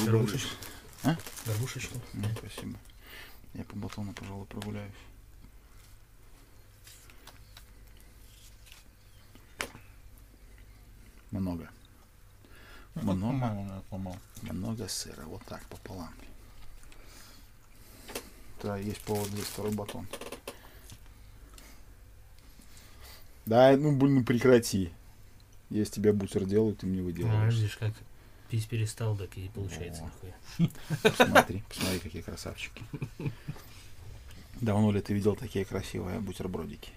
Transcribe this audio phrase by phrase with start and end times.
[0.00, 0.56] Горбушечку.
[1.04, 1.16] А?
[1.46, 2.00] Горбушечку.
[2.14, 2.78] Ну, спасибо.
[3.54, 4.92] Я по батону, пожалуй, прогуляюсь.
[11.30, 11.68] Много.
[12.94, 13.82] Ну, Много,
[14.42, 15.22] много сыра.
[15.24, 16.12] Вот так, пополам.
[18.62, 20.06] Да, есть повод взять второй батон.
[23.46, 24.92] Да, ну, блин, ну прекрати.
[25.70, 27.54] С тебя бутер делаю, ты мне выделываешь.
[27.54, 27.92] видишь, как
[28.60, 30.06] перестал, так и получается Во.
[30.08, 30.72] нахуй.
[31.02, 32.82] Посмотри, посмотри, какие красавчики.
[34.60, 36.90] Давно ли ты видел такие красивые бутербродики?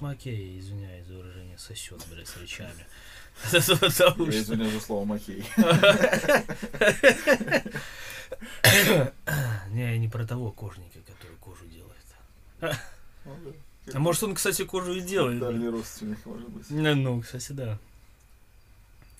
[0.00, 2.86] Макей, извиняюсь за выражение, сосет, блядь, с речами.
[3.80, 5.44] Потому Я извиняюсь за слово Макей.
[9.70, 12.76] Не, я не про того кожника, который кожу делает.
[13.94, 15.38] А может он, кстати, кожу и делает.
[15.38, 16.70] Дальний родственник, может быть.
[16.70, 17.78] Ну, ну, кстати, да.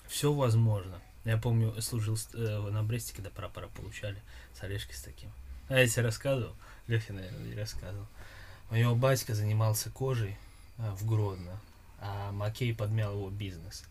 [0.07, 0.99] Все возможно.
[1.25, 4.17] Я помню, служил э, на Бресте, когда прапора получали
[4.53, 5.29] с Олежкой с таким.
[5.67, 6.55] А я тебе рассказывал?
[6.87, 8.07] Лехе, наверное, не рассказывал.
[8.71, 10.37] У него батька занимался кожей
[10.77, 11.59] в Гродно,
[11.99, 13.83] а Макей подмял его бизнес.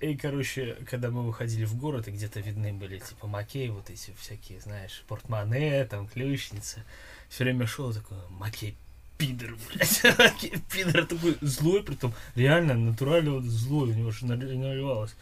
[0.00, 4.14] И, короче, когда мы выходили в город, и где-то видны были, типа, Макей, вот эти
[4.18, 6.82] всякие, знаешь, портмоне, там, ключница.
[7.28, 8.76] Все время шел такой, Макей,
[9.18, 10.02] пидор, блядь.
[10.18, 13.90] Макей, пидор такой злой, притом реально натурально вот злой.
[13.90, 15.14] У него же наливалось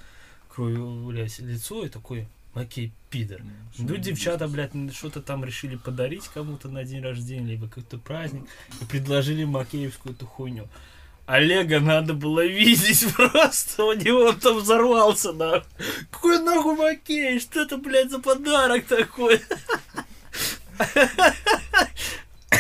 [0.49, 3.40] кровью, блядь, лицо и такой, Макей, пидор.
[3.78, 8.44] Ну, девчата, блядь, н- что-то там решили подарить кому-то на день рождения, либо какой-то праздник,
[8.80, 10.68] и предложили макеевскую эту хуйню.
[11.26, 15.68] Олега надо было видеть просто, у него там взорвался, нахуй.
[16.10, 19.40] Какой нахуй Макей, что это, блядь, за подарок такой?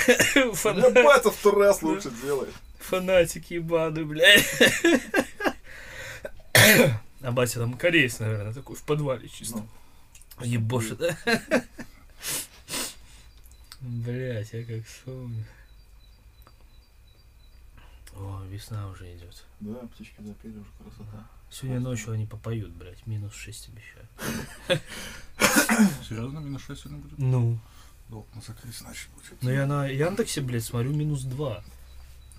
[0.06, 2.52] Да Фана- батя второй раз лучше делает.
[2.78, 4.44] Фанатик ебаный, блядь.
[7.20, 9.64] А батя там кореец, наверное, такой в подвале чисто.
[10.38, 11.16] Ну, Ебоши, да?
[13.80, 15.44] Блять, я как вспомню.
[18.14, 19.44] О, весна уже идет.
[19.60, 21.26] Да, птички запели уже красота.
[21.50, 24.82] Сегодня ночью они попоют, блять, минус 6 обещают.
[26.08, 27.18] Серьезно, минус 6 сегодня будет?
[27.18, 27.58] Ну.
[28.08, 29.42] Долг на закрыть, значит, будет.
[29.42, 31.64] Ну я на Яндексе, блядь, смотрю минус 2.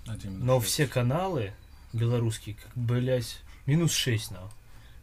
[0.06, 1.52] А, Но все каналы
[1.92, 4.50] белорусские, как, блядь, минус 6 на.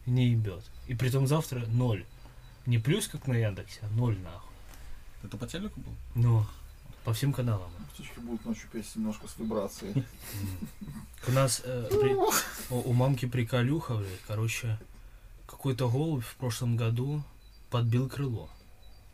[0.08, 0.64] Не ебет.
[0.88, 2.06] И притом завтра 0.
[2.66, 4.52] Не плюс, как на Яндексе, а 0 нахуй.
[5.24, 5.94] Это по телеку был?
[6.16, 6.46] Ну,
[7.04, 7.70] по всем каналам.
[7.94, 10.04] Птички будут ночью петь немножко с вибрацией.
[11.28, 14.80] У нас э, при- у мамки приколюха, блядь, короче,
[15.46, 17.22] какой-то голубь в прошлом году
[17.70, 18.50] подбил крыло.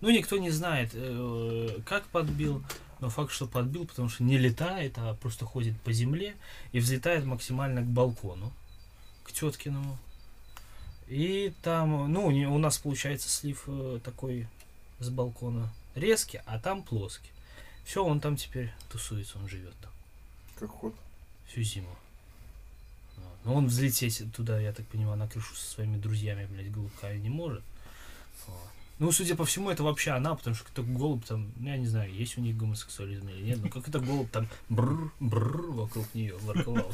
[0.01, 2.63] Ну, никто не знает, э, как подбил,
[2.99, 6.35] но факт, что подбил, потому что не летает, а просто ходит по земле
[6.71, 8.51] и взлетает максимально к балкону,
[9.23, 9.97] к теткиному.
[11.13, 14.47] И там, ну, у, нас получается слив э, такой
[14.97, 17.29] с балкона резкий, а там плоский.
[17.85, 19.91] Все, он там теперь тусуется, он живет там
[20.57, 20.95] Как ход.
[21.47, 21.95] всю зиму.
[23.43, 27.29] Но он взлететь туда, я так понимаю, на крышу со своими друзьями, блядь, голубками не
[27.29, 27.61] может.
[28.47, 28.57] Вот.
[28.97, 31.85] Ну, судя по всему, это вообще она, потому что кто голубь там, ну, я не
[31.85, 36.11] знаю, есть у них гомосексуализм или нет, но как это голубь там бррр, бррр вокруг
[36.15, 36.91] нее ворковал,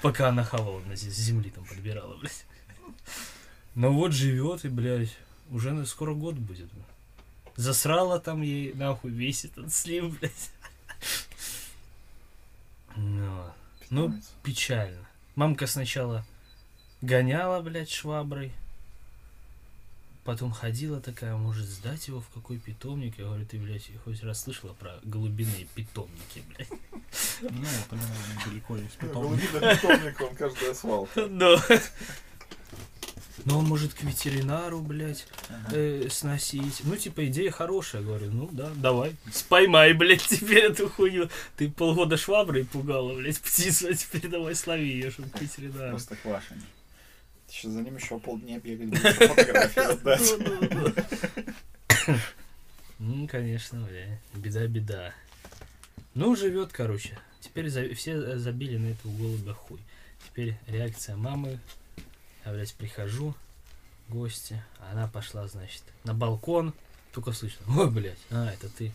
[0.00, 2.46] пока она хавала на земли там подбирала, блядь.
[3.78, 5.16] Ну вот живет и, блядь,
[5.52, 6.68] уже скоро год будет.
[7.54, 10.50] Засрала там ей нахуй весь этот слив, блядь.
[12.96, 13.44] Ну,
[13.90, 15.06] Ну, печально.
[15.36, 16.26] Мамка сначала
[17.02, 18.50] гоняла, блядь, шваброй.
[20.24, 23.16] Потом ходила такая, может сдать его в какой питомник.
[23.16, 26.68] Я говорю, ты, блядь, хоть раз слышала про голубиные питомники, блядь?
[27.42, 29.52] Ну, они далеко есть Ну, питомник.
[29.52, 31.26] Голубиный питомник, он каждая свалка.
[31.30, 31.56] Но...
[33.44, 35.76] Но он может к ветеринару, блядь, Ага.
[35.76, 36.80] э, сносить.
[36.84, 38.02] Ну, типа, идея хорошая.
[38.02, 39.14] Говорю, ну да, давай.
[39.32, 41.28] Споймай, блядь, теперь эту хуйню.
[41.56, 45.90] Ты полгода шваброй пугала, блядь, птицу, а теперь давай слови ее, чтобы к ветеринару.
[45.90, 46.62] Просто квашеный.
[47.46, 50.34] Ты сейчас за ним еще полдня бегать будешь, фотографии отдать.
[52.98, 54.18] Ну, конечно, бля.
[54.34, 55.14] Беда-беда.
[56.14, 57.18] Ну, живет, короче.
[57.40, 59.78] Теперь за- все забили на этого голубя хуй.
[60.26, 61.58] Теперь реакция мамы.
[62.48, 63.34] Я, блядь, прихожу,
[64.08, 64.62] гости.
[64.90, 66.72] Она пошла, значит, на балкон.
[67.12, 68.90] Только слышно, ой, блядь, а, это ты.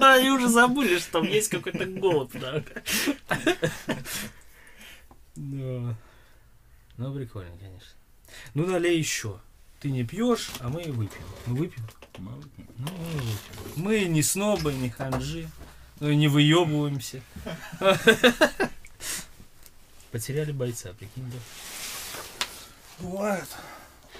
[0.00, 2.64] Они уже забыли, что там есть какой-то голубь, да.
[5.36, 5.96] Да.
[6.96, 7.90] Ну, прикольно, конечно.
[8.54, 9.38] Ну, налей еще.
[9.80, 11.24] Ты не пьешь, а мы выпьем.
[11.44, 11.86] Мы выпьем.
[12.16, 12.68] Мы выпьем.
[12.78, 13.84] Ну, мы выпьем.
[13.84, 15.50] Мы не снобы, не ханжи.
[16.00, 17.20] Ну, и не выебываемся.
[20.10, 21.38] Потеряли бойца, прикинь, да?
[23.00, 23.48] Бывает.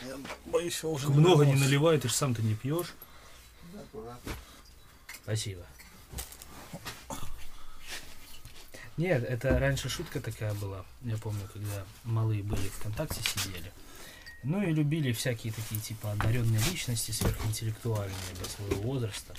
[0.03, 0.17] Я
[0.47, 2.93] боюсь, я уже Много не наливай, ты же сам-то не пьешь.
[3.75, 4.33] Аккуратно.
[5.23, 5.63] Спасибо.
[8.97, 10.85] Нет, это раньше шутка такая была.
[11.03, 13.73] Я помню, когда малые были ВКонтакте сидели.
[14.45, 19.35] Ну и любили всякие такие типа одаренные личности, сверхинтеллектуальные для своего возраста.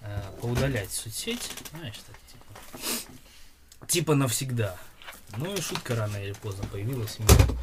[0.00, 3.86] э, поудалять соцсеть, знаешь, так типа.
[3.86, 4.76] Типа навсегда.
[5.36, 7.18] Ну и шутка рано или поздно появилась.
[7.18, 7.56] и мы,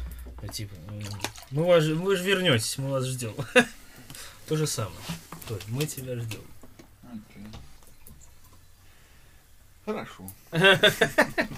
[0.48, 1.02] типа, м,
[1.50, 3.34] ну вас же- вы же вернетесь, мы вас ждем.
[4.48, 4.96] То же самое.
[5.48, 6.40] То есть мы тебя ждем.
[7.04, 7.44] Окей.
[9.84, 10.30] Хорошо.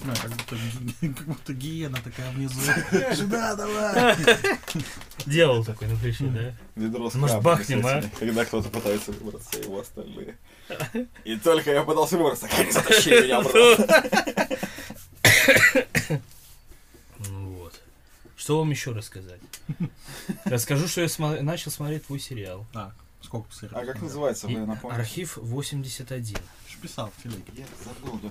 [0.04, 2.60] Да, как будто, ги- как будто гиена такая внизу.
[3.14, 4.16] Сюда давай.
[5.26, 6.52] Делал такой на плече, да?
[6.74, 8.02] Ведро с Может, бахнем, а?
[8.18, 10.36] Когда кто-то пытается выбраться, его остальные.
[11.24, 14.02] И только я пытался выбраться, как они затащили меня обратно.
[18.42, 19.40] Что вам еще рассказать?
[20.44, 22.66] Расскажу, что я смо- начал смотреть твой сериал.
[22.72, 23.70] Так, сколько серий?
[23.72, 25.00] А как называется, вы напомните?
[25.00, 26.36] Архив 81.
[26.36, 27.44] Ж Писал в телеге.
[27.54, 28.30] Я забыл, да.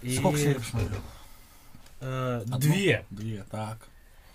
[0.00, 1.00] И, Сколько серий посмотрел?
[2.00, 2.58] э, Одну?
[2.58, 3.04] две.
[3.10, 3.86] Две, так.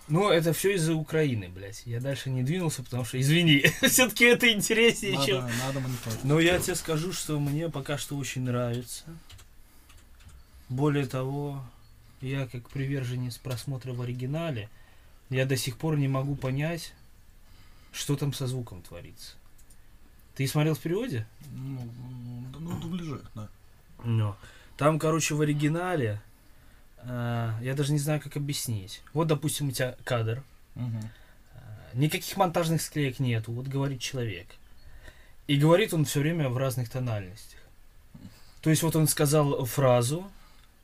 [0.06, 1.82] Ну, это все из-за Украины, блядь.
[1.84, 5.40] Я дальше не двинулся, потому что, извини, все-таки это интереснее, чем...
[5.40, 6.22] Надо, надо мониторить.
[6.22, 9.06] Но я тебе скажу, что мне пока что очень нравится.
[10.68, 11.64] Более того,
[12.22, 14.68] я как приверженец просмотра в оригинале,
[15.28, 16.94] я до сих пор не могу понять,
[17.92, 19.34] что там со звуком творится.
[20.34, 21.26] Ты смотрел в переводе?
[21.52, 21.80] Ну,
[22.52, 23.48] да, ну, дубляжи, да.
[24.04, 24.36] Но.
[24.78, 26.22] Там, короче, в оригинале,
[26.98, 29.02] а, я даже не знаю, как объяснить.
[29.12, 30.42] Вот, допустим, у тебя кадр,
[30.74, 31.10] Мгм.
[31.54, 34.46] а, никаких монтажных склеек нету, вот говорит человек.
[35.48, 37.60] И говорит он все время в разных тональностях.
[38.62, 40.30] То есть вот он сказал фразу,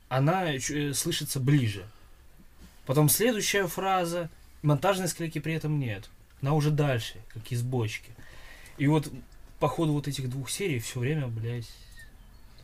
[0.09, 1.87] она э, слышится ближе.
[2.85, 4.29] Потом следующая фраза,
[4.63, 6.09] монтажной склейки при этом нет.
[6.41, 8.11] Она уже дальше, как из бочки.
[8.77, 9.11] И вот
[9.59, 11.69] по ходу вот этих двух серий все время, блядь,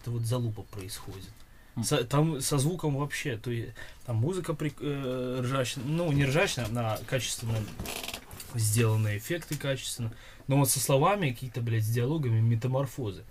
[0.02, 1.30] это вот залупа происходит.
[1.84, 3.74] Со- там со звуком вообще, то есть
[4.06, 7.58] там музыка при, э, ржачная, ну не ржачная, она качественно
[8.54, 10.14] сделаны, эффекты качественно,
[10.48, 13.26] но вот со словами какие-то, блядь, с диалогами метаморфозы.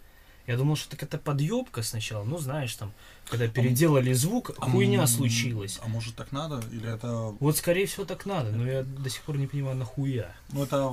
[0.47, 2.93] Я думал, что так это подъебка сначала, ну знаешь, там,
[3.31, 5.79] когда переделали звук, А хуйня случилась.
[5.83, 6.63] А может так надо?
[6.71, 7.35] Или это...
[7.41, 10.35] Вот, скорее всего, так надо, но я до сих пор не понимаю, нахуя.
[10.53, 10.89] Ну, это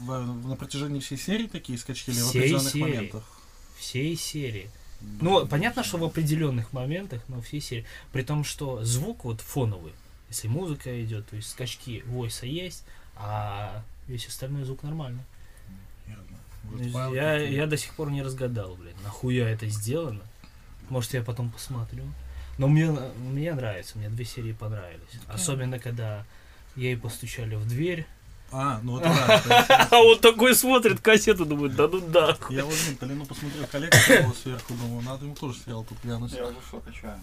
[0.00, 2.82] в- на протяжении всей серии такие скачки или в Всей определенных серии.
[2.82, 3.24] моментах?
[3.78, 4.70] Всей серии.
[5.20, 7.84] Ну, понятно, что в определенных моментах, но всей серии.
[8.12, 9.92] При том, что звук вот фоновый.
[10.30, 12.84] Если музыка идет, то есть скачки войса есть,
[13.16, 15.22] а весь остальной звук нормальный.
[17.12, 20.20] Я, я до сих пор не разгадал, блин, нахуя это сделано.
[20.88, 22.04] Может, я потом посмотрю.
[22.58, 25.20] Но мне, мне нравится, мне две серии понравились.
[25.28, 26.24] Особенно, когда
[26.76, 28.06] ей постучали в дверь.
[28.50, 29.08] А, ну это
[29.48, 29.88] да.
[29.90, 32.36] А он такой смотрит кассету, думает, да ну да.
[32.48, 36.32] Я вот блин, Талину посмотрел коллекцию сверху, думаю, надо ему тоже сериал тут глянуть.
[36.32, 37.20] Я уже все качаю.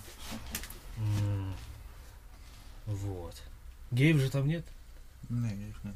[0.98, 1.54] М,
[2.86, 3.36] Вот.
[3.92, 4.64] Геев же там нет?
[5.30, 5.96] Не, их нет.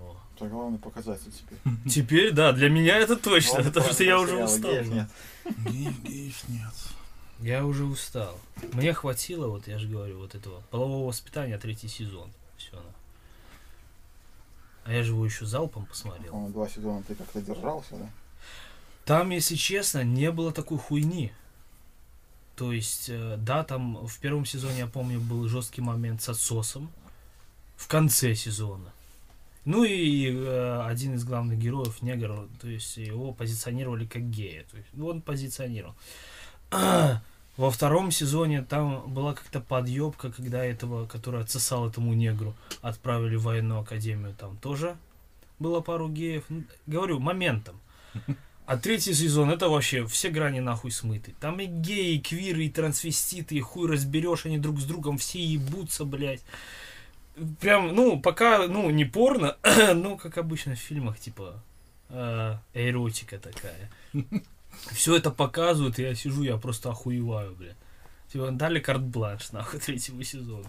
[0.00, 0.16] О.
[0.38, 1.58] Это главный показатель теперь.
[1.90, 4.70] Теперь, да, для меня это точно, потому что я уже устал.
[4.70, 5.08] «Геев» нет.
[6.04, 6.72] Геев, нет.
[7.40, 8.38] Я уже устал.
[8.72, 12.30] Мне хватило, вот я же говорю, вот этого полового воспитания третий сезон.
[12.56, 12.80] Все.
[14.84, 16.30] А я же его еще залпом посмотрел.
[16.30, 18.08] По-моему, два сезона ты как-то держался, да?
[19.04, 21.32] Там, если честно, не было такой хуйни.
[22.54, 26.90] То есть, э, да, там в первом сезоне, я помню, был жесткий момент с отсосом.
[27.76, 28.92] В конце сезона.
[29.68, 34.64] Ну и э, один из главных героев, негр, то есть его позиционировали как гея.
[34.70, 35.94] То есть, ну, он позиционировал.
[36.70, 43.42] Во втором сезоне там была как-то подъебка, когда этого, который отсосал этому негру, отправили в
[43.42, 44.34] военную академию.
[44.40, 44.96] Там тоже
[45.58, 46.44] было пару геев.
[46.48, 47.78] Ну, говорю, моментом.
[48.64, 51.34] А третий сезон это вообще все грани нахуй смыты.
[51.40, 55.44] Там и геи, и квиры, и трансвеститы, и хуй разберешь, они друг с другом все
[55.44, 56.40] ебутся, блядь.
[57.60, 59.56] Прям, ну, пока, ну, не порно,
[59.94, 61.62] но, как обычно в фильмах, типа,
[62.08, 63.90] э, эротика такая.
[64.92, 67.76] Все это показывают, и я сижу, я просто охуеваю, блядь.
[68.32, 70.68] Типа, дали карт-бланш, нахуй, третьему сезону.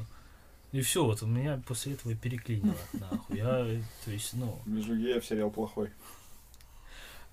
[0.72, 3.38] И все, вот у меня после этого и переклинило, нахуй.
[3.38, 3.66] Я,
[4.06, 5.90] то есть, ну, Вижу геев, сериал плохой.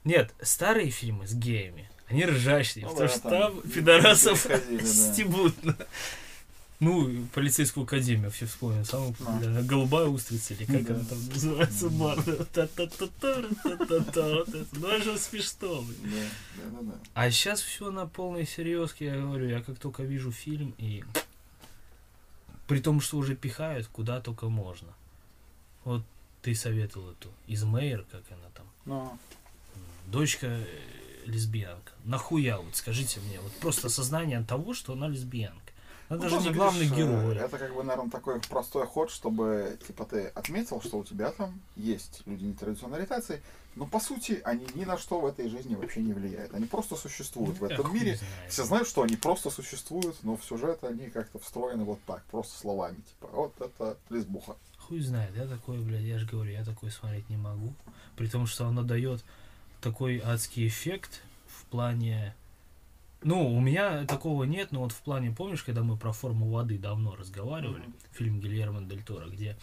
[0.04, 5.52] Нет, старые фильмы с геями, они ржачные, Ну потому да, что там там пидорасов переходили,
[5.62, 5.76] да.
[6.78, 8.84] Ну, полицейскую академию все вспомнил.
[8.84, 9.62] Самая популярная.
[9.62, 11.88] Голубая устрица, или как она там называется,
[14.44, 14.66] это.
[14.72, 15.98] Ну, это смешно, блин.
[16.04, 16.94] Да, да, да, да.
[17.14, 21.02] А сейчас все на полной серьезке, я говорю, я как только вижу фильм и
[22.66, 24.88] при том, что уже пихают куда только можно.
[25.84, 26.02] Вот
[26.42, 29.18] ты советовал эту из Мейер, как она там, Ну,
[30.06, 30.66] дочка э,
[31.24, 31.92] лесбиянка.
[32.04, 35.72] Нахуя вот, скажите мне, вот просто осознание того, что она лесбиянка.
[36.08, 37.36] Она ну, даже тоже, не главный видишь, э, герой.
[37.36, 41.60] Это как бы, наверное, такой простой ход, чтобы, типа, ты отметил, что у тебя там
[41.74, 43.42] есть люди нетрадиционной ориентации,
[43.74, 46.54] но, по сути, они ни на что в этой жизни вообще не влияют.
[46.54, 48.16] Они просто существуют в Да этом мире.
[48.16, 48.50] знает.
[48.50, 52.58] Все знают, что они просто существуют, но в сюжет они как-то встроены вот так, просто
[52.58, 52.96] словами.
[52.96, 54.56] Типа, вот это лесбуха.
[54.78, 57.72] Хуй знает, я такой, блядь, я же говорю, я такой смотреть не могу.
[58.16, 59.24] При том, что оно дает
[59.80, 62.34] такой адский эффект в плане
[63.22, 66.78] Ну, у меня такого нет, но вот в плане, помнишь, когда мы про форму воды
[66.78, 67.94] давно разговаривали, Мгм.
[68.12, 69.56] фильм Гильермо Дель Торо, где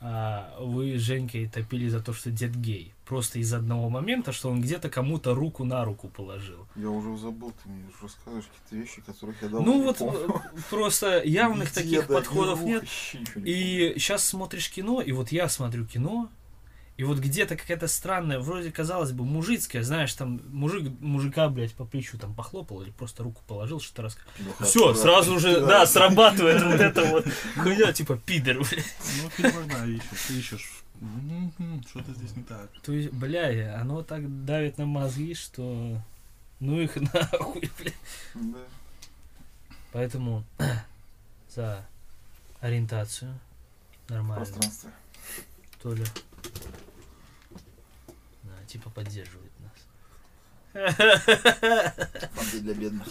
[0.00, 2.92] а, вы с Женькой топили за то, что дед гей.
[3.06, 6.66] Просто из одного момента, что он где-то кому-то руку на руку положил.
[6.76, 10.18] Я уже забыл, ты мне рассказываешь какие-то вещи, которых я давно Ну не вот помню.
[10.54, 12.84] э, просто явных таких подходов нет.
[13.36, 16.28] И сейчас смотришь кино, и вот я смотрю кино,
[16.96, 21.84] и вот где-то какая-то странная, вроде казалось бы, мужицкая, знаешь, там мужик мужика, блядь, по
[21.84, 24.08] плечу там похлопал или просто руку положил, что-то.
[24.38, 25.66] Ну, Все, сразу же, да.
[25.66, 27.26] да, срабатывает вот это вот
[27.56, 28.96] хуйня, типа пидор, блядь.
[29.22, 30.72] Ну, в фильмах, да, ищешь, ты ищешь.
[31.90, 32.70] Что-то здесь не так.
[32.82, 36.00] То есть, бля, оно так давит на мозги, что
[36.60, 37.94] ну их нахуй, блядь.
[38.34, 38.58] Да.
[39.92, 40.44] Поэтому
[41.54, 41.84] за
[42.60, 43.38] ориентацию
[44.08, 44.46] нормально.
[44.46, 44.90] Пространство.
[45.82, 46.04] Толя.
[46.04, 46.85] Да,
[48.66, 49.72] типа поддерживает нас.
[52.34, 53.06] Фонды для бедных.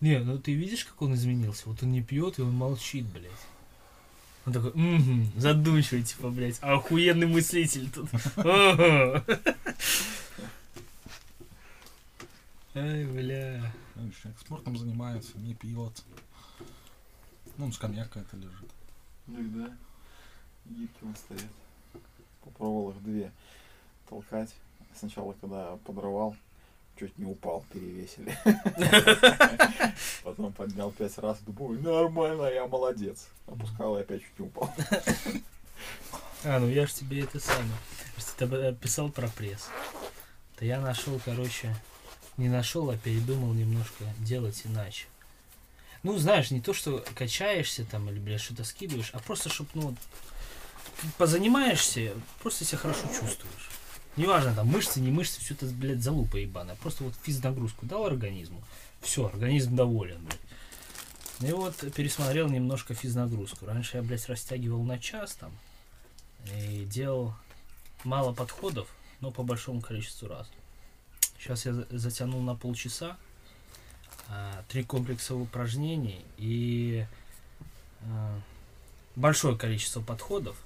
[0.00, 1.68] Не, ну ты видишь, как он изменился?
[1.68, 3.30] Вот он не пьет, и он молчит, блядь.
[4.44, 8.10] Он такой, угу, задумчивый, типа, блядь, охуенный мыслитель тут.
[12.74, 13.72] Ай, бля.
[14.12, 16.02] Знаешь, человек спортом занимается, не пьет.
[17.56, 18.70] Ну, он скамья какая-то лежит.
[19.26, 19.76] Ну и да.
[20.66, 21.50] Гибки вон стоят.
[22.44, 23.32] Попробовал их две
[24.08, 24.54] толкать.
[24.94, 26.36] Сначала, когда подрывал,
[26.98, 28.36] чуть не упал, перевесили.
[30.24, 33.28] Потом поднял пять раз, думаю, нормально, я молодец.
[33.46, 34.72] Опускал и опять чуть не упал.
[36.44, 37.70] А, ну я ж тебе это самое.
[38.18, 39.68] Ж тебе писал про пресс.
[40.56, 41.72] То я нашел, короче,
[42.36, 45.06] не нашел, а передумал немножко делать иначе.
[46.02, 49.94] Ну, знаешь, не то, что качаешься там или, блядь, что-то скидываешь, а просто, чтоб, ну,
[51.18, 53.70] позанимаешься, просто себя хорошо чувствуешь.
[54.16, 56.76] Неважно, там, мышцы, не мышцы, все это, блядь, залупа ебаная.
[56.76, 58.62] Просто вот физнагрузку дал организму,
[59.00, 61.50] все, организм доволен, блядь.
[61.50, 63.66] И вот пересмотрел немножко физнагрузку.
[63.66, 65.52] Раньше я, блядь, растягивал на час там
[66.54, 67.34] и делал
[68.04, 68.88] мало подходов,
[69.20, 70.48] но по большому количеству раз.
[71.42, 73.16] Сейчас я за- затянул на полчаса
[74.28, 77.04] а, три комплекса упражнений и
[78.02, 78.38] а,
[79.16, 80.56] большое количество подходов,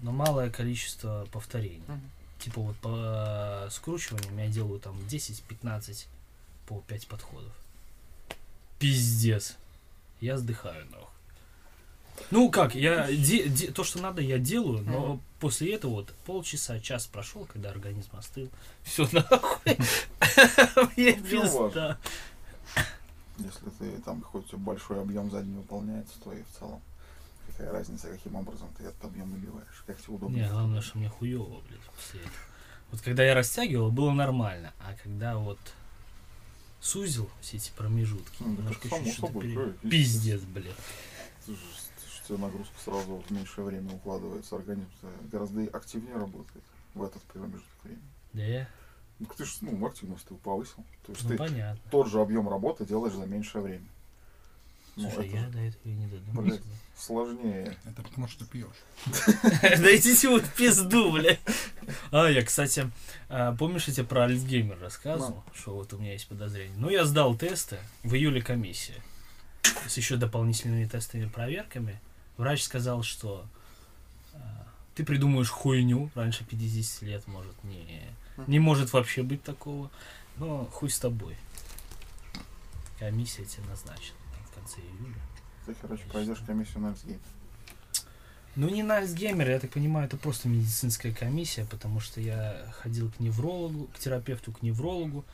[0.00, 1.84] но малое количество повторений.
[1.86, 2.10] Мгм.
[2.40, 6.06] Типа вот по скручиваниям я делаю там 10-15
[6.66, 7.52] по 5 подходов.
[8.80, 9.56] Пиздец.
[10.20, 11.06] Я сдыхаю, нахуй.
[12.30, 15.22] Ну как, я де- де- то, что надо, я делаю, но Мгм.
[15.40, 18.48] после этого вот полчаса, час прошел, когда организм остыл.
[18.82, 19.76] Все нахуй.
[20.96, 21.98] Пизда.
[23.38, 26.80] Если ты там хоть большой объем не выполняется, то и в целом
[27.48, 30.36] какая разница, каким образом ты этот объем набиваешь, как тебе удобно.
[30.36, 32.32] Не, главное, что мне хуево, блядь, после этого.
[32.90, 35.58] Вот когда я растягивал, было нормально, а когда вот
[36.80, 40.74] сузил все эти промежутки, Ну, немножко это само чуть что-то собой, пере- Пиздец, блядь.
[42.30, 44.86] Тебе нагрузка сразу в меньшее время укладывается, организм
[45.32, 46.62] гораздо активнее работает
[46.94, 48.02] в этот промежуток времени.
[48.32, 48.68] Да?
[49.18, 50.84] Ну, ты же ну, активность ты повысил.
[51.04, 51.80] То есть Ну ты понятно.
[51.90, 53.86] тот же объем работы делаешь за меньшее время.
[54.94, 56.42] Ну, Слушай, это я же до этого и не додумался.
[56.42, 56.60] блядь.
[56.96, 57.76] сложнее.
[57.84, 58.68] Это потому что пьешь.
[59.62, 61.40] Да идите вы в пизду, блядь.
[62.12, 62.88] А, я, кстати,
[63.28, 66.76] а, помнишь, я тебе про Альцгеймер рассказывал, что вот у меня есть подозрение.
[66.76, 69.02] Ну, я сдал тесты, в июле комиссия.
[69.88, 72.00] С еще дополнительными тестовыми проверками.
[72.40, 73.44] Врач сказал, что
[74.32, 78.00] а, ты придумаешь хуйню раньше 50 лет, может, не,
[78.46, 79.90] не может вообще быть такого.
[80.38, 81.36] Но хуй с тобой.
[82.98, 84.16] Комиссия тебе назначена
[84.50, 85.20] в конце июля.
[85.66, 87.20] Ты, короче, пройдешь комиссию на Альцгейм.
[88.56, 93.10] Ну, не на Альцгеймер, я так понимаю, это просто медицинская комиссия, потому что я ходил
[93.10, 95.26] к неврологу, к терапевту, к неврологу.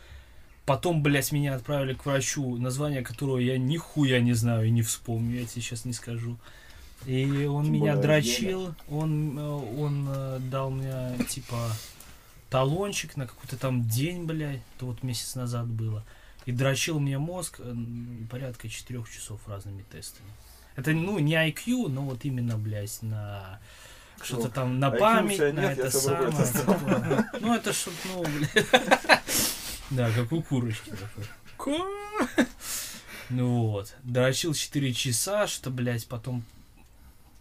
[0.64, 5.38] Потом, блядь, меня отправили к врачу, название которого я нихуя не знаю и не вспомню,
[5.38, 6.36] я тебе сейчас не скажу.
[7.06, 11.70] И он Тем меня более дрочил, он, э, он э, дал мне, типа,
[12.50, 16.04] талончик на какой-то там день, блядь, это вот месяц назад было.
[16.46, 17.74] И дрочил мне мозг э,
[18.28, 20.28] порядка четырех часов разными тестами.
[20.74, 23.60] Это, ну, не IQ, но вот именно, блядь, на
[24.20, 26.32] что-то там на память, на нет, это самое.
[26.32, 27.30] такое.
[27.40, 28.66] Ну, это чтоб, ну, блядь.
[29.90, 31.24] Да, как у курочки такой.
[33.28, 33.94] Ну вот.
[34.02, 36.44] Дрочил 4 часа, что, блядь, потом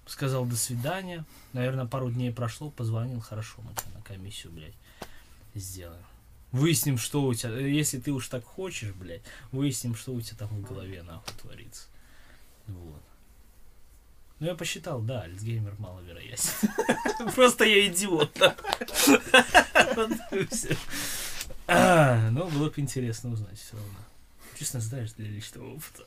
[0.06, 1.26] сказал до свидания.
[1.54, 4.76] Наверное, пару дней прошло, позвонил, хорошо, мы на комиссию, блядь,
[5.54, 6.04] сделаем.
[6.52, 10.50] Выясним, что у тебя, если ты уж так хочешь, блядь, выясним, что у тебя там
[10.50, 11.88] в голове нахуй творится.
[12.68, 13.02] Вот.
[14.40, 17.32] Ну, я посчитал, да, Альцгеймер маловероятен.
[17.36, 18.38] Просто я идиот.
[21.68, 23.98] А, ну было бы интересно узнать все равно.
[24.58, 26.04] Честно, знаешь, для личного опыта.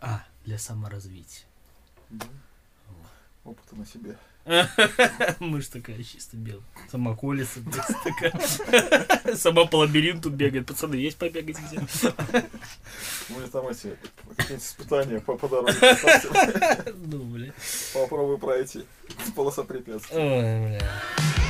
[0.00, 1.46] А, для саморазвития.
[2.10, 2.26] Да.
[2.88, 3.52] Вот.
[3.52, 4.16] Опыта на себе.
[5.40, 6.64] Мышь такая чисто белая.
[6.90, 7.60] Сама колется,
[8.04, 9.36] такая.
[9.36, 10.66] Сама по лабиринту бегает.
[10.66, 11.78] Пацаны, есть побегать где?
[11.78, 15.72] У меня там эти какие-нибудь испытания по, по дороге.
[17.06, 17.52] Ну, блин.
[17.94, 18.84] Попробуй пройти.
[19.36, 20.18] Полоса препятствий.
[20.18, 21.41] Ой, бля.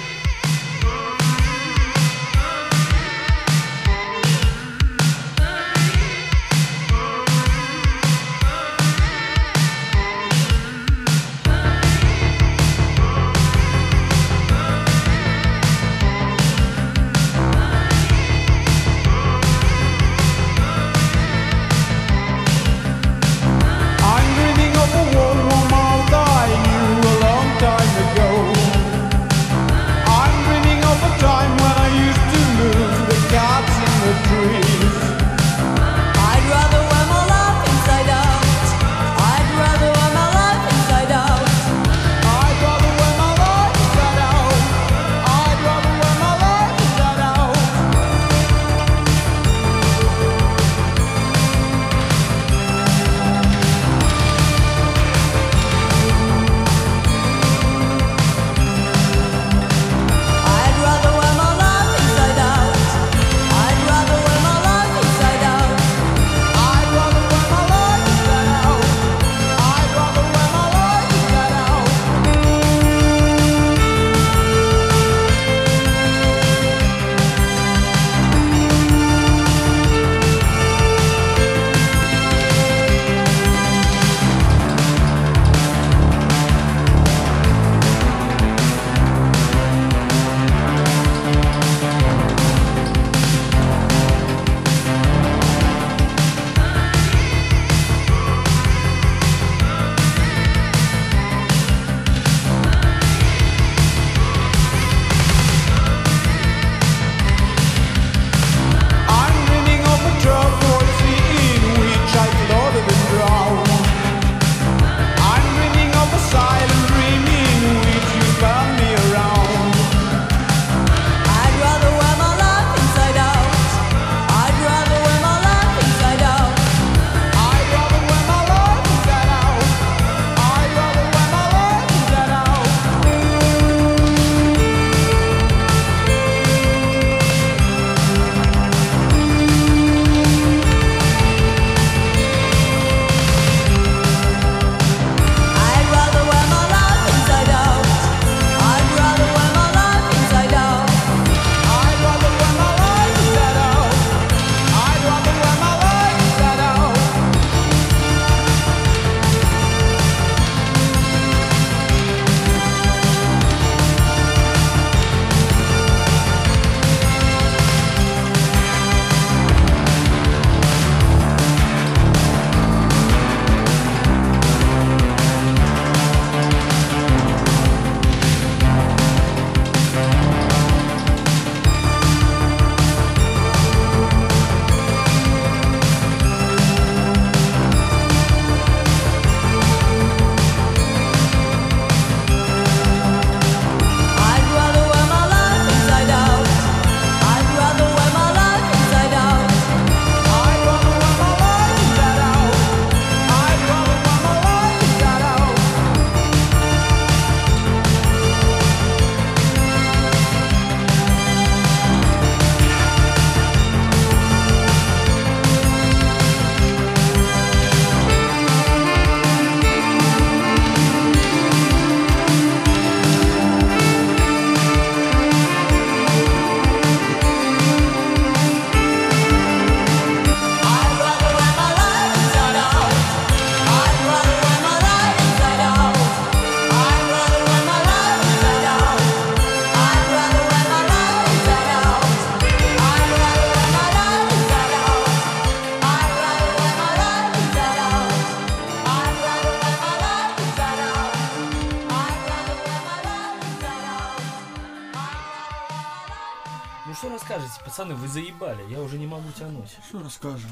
[259.92, 260.50] Все расскажем.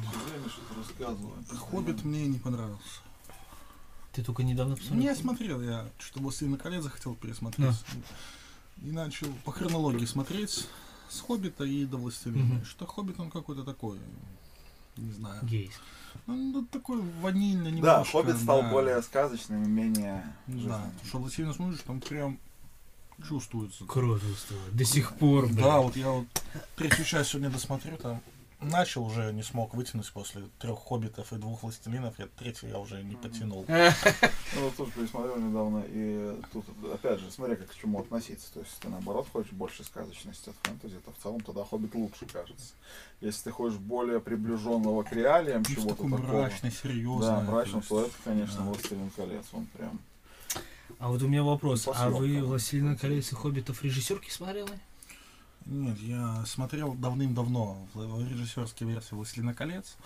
[1.01, 3.01] А Хоббит мне не понравился.
[4.13, 5.03] Ты только недавно посмотрел?
[5.03, 5.63] Не, смотрел.
[5.63, 7.71] Я что-то «Властелина колец» захотел пересмотреть.
[7.71, 8.87] Да.
[8.87, 10.69] И начал по хронологии смотреть
[11.09, 12.57] с «Хоббита» и до «Властелина».
[12.57, 12.65] Угу.
[12.67, 13.99] Что «Хоббит» он какой-то такой,
[14.99, 15.43] не знаю.
[15.43, 15.73] Гейс.
[16.27, 18.05] Ну, ну такой ванильный немножко.
[18.05, 18.71] Да, «Хоббит» стал да.
[18.71, 20.37] более сказочным и менее.
[20.49, 22.39] Да, что «Властелина» смотришь, там прям
[23.27, 23.87] чувствуется.
[23.87, 24.77] Кровь чувствует.
[24.77, 25.49] До сих пор.
[25.49, 26.27] Да, да вот я вот
[26.77, 28.21] третью часть сегодня досмотрю, там
[28.61, 33.03] начал уже, не смог вытянуть после трех «Хоббитов» и двух «Властелинов», я третью я уже
[33.03, 33.65] не потянул.
[34.57, 38.53] Ну, вот тоже пересмотрел недавно, и тут, опять же, смотри, как к чему относиться.
[38.53, 42.27] То есть, ты наоборот хочешь больше сказочности от фэнтези, то в целом тогда Хоббит лучше
[42.27, 42.75] кажется.
[43.21, 47.29] Если ты хочешь более приближенного к реалиям чего-то такого, мрачный, серьезный.
[47.29, 48.63] да, мрачно, то это, конечно.
[48.63, 50.01] Властелин колец, он прям...
[50.99, 51.89] А вот у меня вопрос.
[51.95, 52.43] А вы.
[52.43, 54.81] «Властелина колец» и «Хоббитов» режиссерки смотрели?
[55.71, 59.97] Нет, я смотрел давным-давно режиссерской версии «Властелина колец»,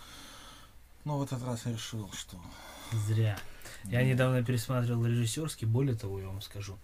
[1.05, 2.39] но в этот раз я решил, что...
[2.93, 3.39] Зря.
[3.85, 6.79] Я недавно пересматривал режиссерский, более того, я вам скажу.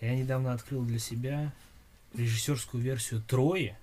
[0.00, 1.50] Я недавно открыл для себя
[2.14, 3.74] режиссерскую версию Трои.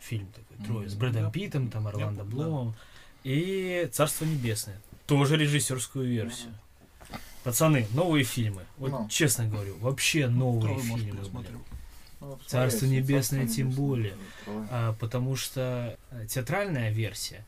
[0.00, 0.94] Фильм такой, Троя, с.
[0.94, 2.30] Брэдом Я- Питтом, там, Орландо да.
[2.30, 2.74] Блумом.
[3.24, 4.80] И Царство Небесное.
[5.06, 6.54] Тоже режиссерскую версию.
[7.42, 8.64] Пацаны, новые фильмы.
[8.76, 9.08] Вот Ну.
[9.08, 11.20] честно говорю, вообще новые может, фильмы.
[11.22, 11.60] пересмотрю.
[12.20, 14.14] Ну, Царство Небесное тем более.
[14.46, 17.44] А, потому что э, театральная версия,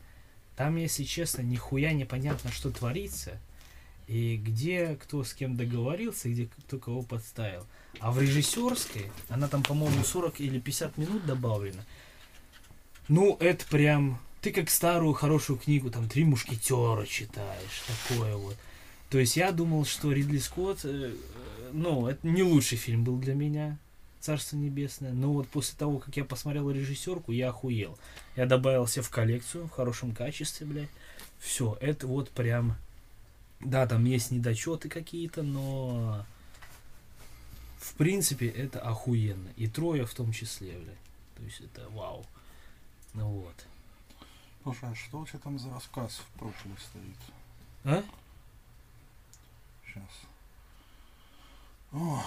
[0.55, 3.39] там, если честно, нихуя непонятно, что творится,
[4.07, 7.65] и где кто с кем договорился, где кто кого подставил.
[7.99, 11.83] А в режиссерской, она там, по-моему, 40 или 50 минут добавлена.
[13.07, 14.19] Ну, это прям...
[14.41, 18.57] Ты как старую хорошую книгу, там, «Три мушкетера» читаешь, такое вот.
[19.11, 23.17] То есть я думал, что Ридли Скотт, э, э, ну, это не лучший фильм был
[23.17, 23.77] для меня,
[24.21, 25.11] Царство Небесное.
[25.11, 27.97] Но вот после того, как я посмотрел режиссерку, я охуел.
[28.35, 30.89] Я добавил себе в коллекцию в хорошем качестве, блядь.
[31.39, 32.77] Все, это вот прям...
[33.59, 36.25] Да, там есть недочеты какие-то, но...
[37.79, 39.49] В принципе, это охуенно.
[39.57, 40.97] И трое в том числе, блядь.
[41.35, 42.25] То есть это вау.
[43.13, 43.55] Ну вот.
[44.63, 47.17] Слушай, а что у тебя там за рассказ в прошлый стоит?
[47.83, 48.03] А?
[49.83, 50.03] Сейчас.
[51.91, 52.23] О.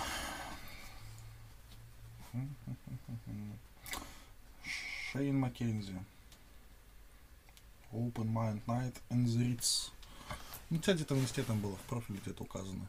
[5.12, 5.94] Шейн Маккензи.
[7.92, 9.90] Open Mind Night and the Ritz.
[10.70, 12.86] Ну, тебя где-то в листе там было, в профиле где-то указано.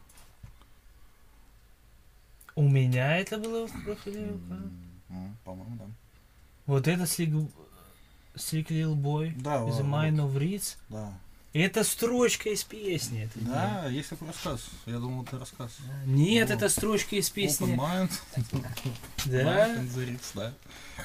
[2.56, 4.32] У меня это было в профиле.
[4.32, 4.72] указано.
[5.10, 5.84] М, По-моему, да.
[6.66, 8.70] Вот это Слик...
[8.70, 9.32] Лил Бой.
[9.38, 10.76] Да, The вот, Mind of Ritz.
[10.88, 11.16] да.
[11.64, 13.24] Это строчка из песни.
[13.24, 14.66] Это не- Да, есть такой рассказ.
[14.86, 15.70] Я думал, это рассказ.
[16.04, 16.54] Нет, О.
[16.54, 17.76] это строчка из Open песни.
[17.76, 18.10] Mind,
[19.26, 19.68] Да?
[19.76, 20.52] The Ritz, да.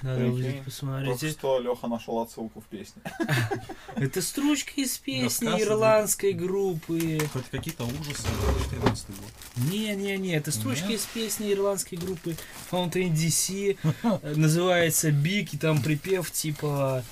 [0.03, 1.31] Надо будет Только посмотреть.
[1.31, 3.01] что Леха нашел отсылку в песне.
[3.95, 5.61] Это строчка из песни Рассказ, да.
[5.61, 7.19] ирландской группы.
[7.33, 8.27] Хоть какие-то ужасы,
[8.71, 9.31] 14 год.
[9.69, 10.99] Не-не-не, это строчка Нет?
[11.01, 12.37] из песни ирландской группы
[12.71, 13.77] Fountain DC.
[14.37, 17.03] Называется Big, и там припев типа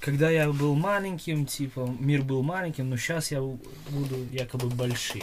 [0.00, 5.22] когда я был маленьким, типа, мир был маленьким, но сейчас я буду якобы большим.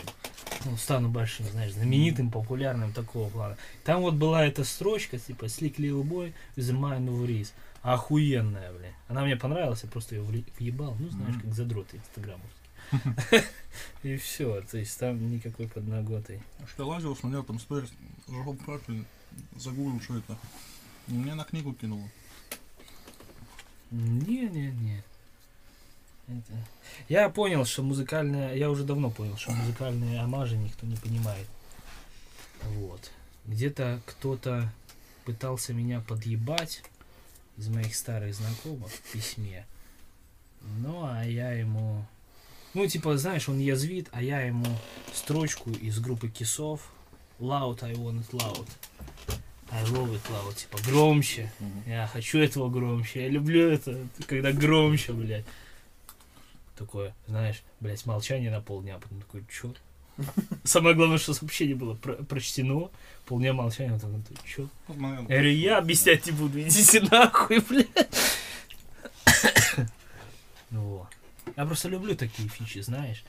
[0.66, 3.58] Ну, стану большим, знаешь, знаменитым, популярным такого плана.
[3.84, 7.52] Там вот была эта строчка, типа, Slick Little Boy with a mind of Riz.
[7.82, 8.94] Охуенная, бля.
[9.08, 10.96] Она мне понравилась, я просто ее въебал.
[11.00, 12.66] Ну, знаешь, как задроты инстаграмовские.
[14.04, 16.42] И все, то есть там никакой подноготой.
[16.64, 17.92] А Что я лазил, смотрел там сторис,
[18.28, 19.06] в профиль,
[19.56, 20.38] загуглил, что это.
[21.08, 22.10] Мне на книгу кинуло.
[23.92, 25.04] Не-не-не.
[26.28, 26.54] Это...
[27.08, 28.56] Я понял, что музыкальная...
[28.56, 31.48] Я уже давно понял, что музыкальные амажи никто не понимает.
[32.64, 33.12] Вот.
[33.46, 34.72] Где-то кто-то
[35.24, 36.84] пытался меня подъебать
[37.58, 39.66] из моих старых знакомых в письме.
[40.80, 42.06] Ну, а я ему...
[42.74, 44.66] Ну, типа, знаешь, он язвит, а я ему
[45.14, 46.92] строчку из группы кисов
[47.40, 48.68] Loud, I want it loud.
[49.72, 50.56] I love it loud.
[50.56, 51.52] Типа, громче.
[51.88, 53.24] Я хочу этого громче.
[53.24, 53.98] Я люблю это,
[54.28, 55.46] когда громче, блядь.
[56.78, 59.74] Такое, знаешь, блядь, молчание на полдня, а потом такой, чё?
[60.64, 62.90] Самое главное, что сообщение было про- прочтено,
[63.26, 64.68] полдня молчания, потом такой, чё?
[64.90, 68.10] Я говорю, я объяснять не буду, идите нахуй, блядь.
[70.72, 71.08] Вот.
[71.56, 73.24] Я просто люблю такие фичи, знаешь,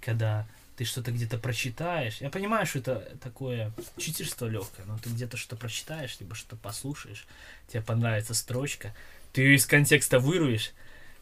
[0.00, 2.20] когда ты что-то где-то прочитаешь.
[2.20, 7.26] Я понимаю, что это такое читерство легкое, но ты где-то что-то прочитаешь, либо что-то послушаешь,
[7.68, 8.94] тебе понравится строчка,
[9.32, 10.72] ты ее из контекста вырвешь,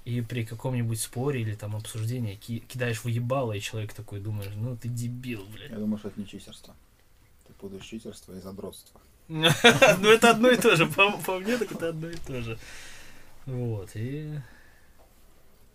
[0.05, 4.53] и при каком-нибудь споре или там обсуждении ки- кидаешь в ебало, и человек такой думаешь,
[4.57, 5.71] ну ты дебил, блядь.
[5.71, 6.75] Я думаю, что это не читерство.
[7.47, 9.01] Ты путаешь читерство и задротство.
[9.29, 10.87] Ну, это одно и то же.
[10.87, 12.59] По, по мне, так это одно и то же.
[13.47, 14.41] Вот, и...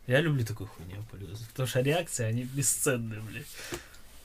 [0.08, 1.04] Я люблю такую хуйню.
[1.52, 3.46] Потому что реакции, они бесценные, блядь.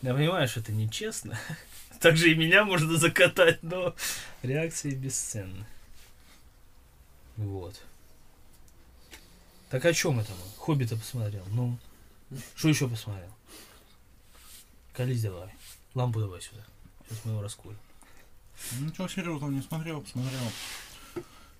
[0.01, 1.39] Я понимаю, что это нечестно.
[2.01, 3.95] Также и меня можно закатать, но
[4.43, 5.67] реакции бесценны.
[7.37, 7.81] Вот.
[9.71, 10.33] Так о чем это?
[10.33, 10.59] мы?
[10.59, 11.45] Хоббита посмотрел.
[11.51, 11.79] Ну,
[12.55, 13.31] что еще посмотрел?
[14.93, 15.49] Колись давай.
[15.95, 16.63] Лампу давай сюда.
[17.09, 17.79] Сейчас мы его раскурим.
[18.81, 20.41] Ничего серьезного не смотрел, посмотрел.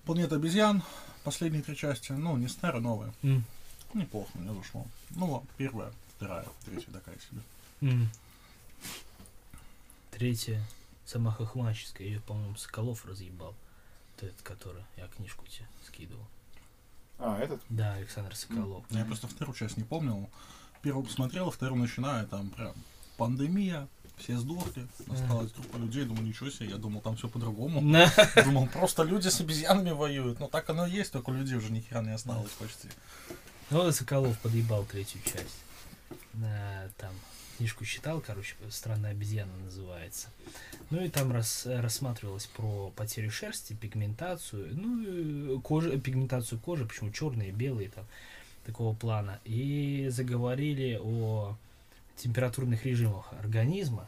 [0.05, 0.83] Планета обезьян,
[1.23, 2.11] последние три части.
[2.11, 3.13] Ну, не старые, новые.
[3.23, 3.43] М,
[3.93, 4.85] Неплохо мне зашло.
[5.11, 7.41] Ну, первая, вторая, третья такая себе.
[7.81, 8.09] м.
[10.11, 10.61] Третья.
[11.05, 12.07] Сама хохмаческая.
[12.07, 13.55] Ее, по-моему, Соколов разъебал.
[14.17, 16.25] Этот, который я книжку тебе скидывал.
[17.19, 17.61] А, этот?
[17.69, 18.85] Да, Александр Соколов.
[18.89, 20.29] Я просто вторую часть не помнил.
[20.81, 22.73] Первую посмотрел, вторую начинаю, там прям
[23.17, 27.81] пандемия, все сдохли, осталась группа людей, думаю, ничего себе, я думал, там все по-другому.
[28.43, 30.39] Думал, просто люди с обезьянами воюют.
[30.39, 32.89] Ну так оно и есть, только людей уже ни хера не осталось почти.
[33.73, 35.63] Ну, Соколов подъебал третью часть.
[36.43, 37.11] А, там
[37.57, 40.27] книжку читал, короче, «Странная обезьяна» называется.
[40.91, 47.51] Ну и там рас- рассматривалось про потерю шерсти, пигментацию, ну кожи, пигментацию кожи, почему черные,
[47.51, 48.05] белые там,
[48.63, 49.39] такого плана.
[49.43, 51.57] И заговорили о
[52.15, 54.07] температурных режимах организма.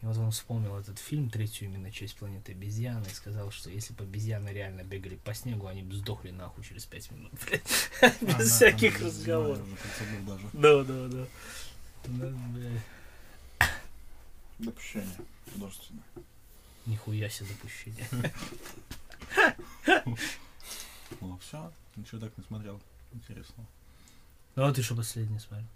[0.00, 3.94] И вот он вспомнил этот фильм, третью именно часть планеты обезьяны, и сказал, что если
[3.94, 7.32] бы обезьяны реально бегали по снегу, они бы сдохли нахуй через пять минут.
[8.20, 9.66] Без всяких разговоров.
[10.52, 11.26] Да, да, да.
[14.58, 15.16] Допущение
[15.52, 16.04] художественное.
[16.86, 18.08] Нихуя себе допущение.
[21.20, 22.78] Ну, все, ничего так не смотрел.
[23.12, 23.64] Интересно.
[24.56, 25.66] Ну а ты что последний смотрел?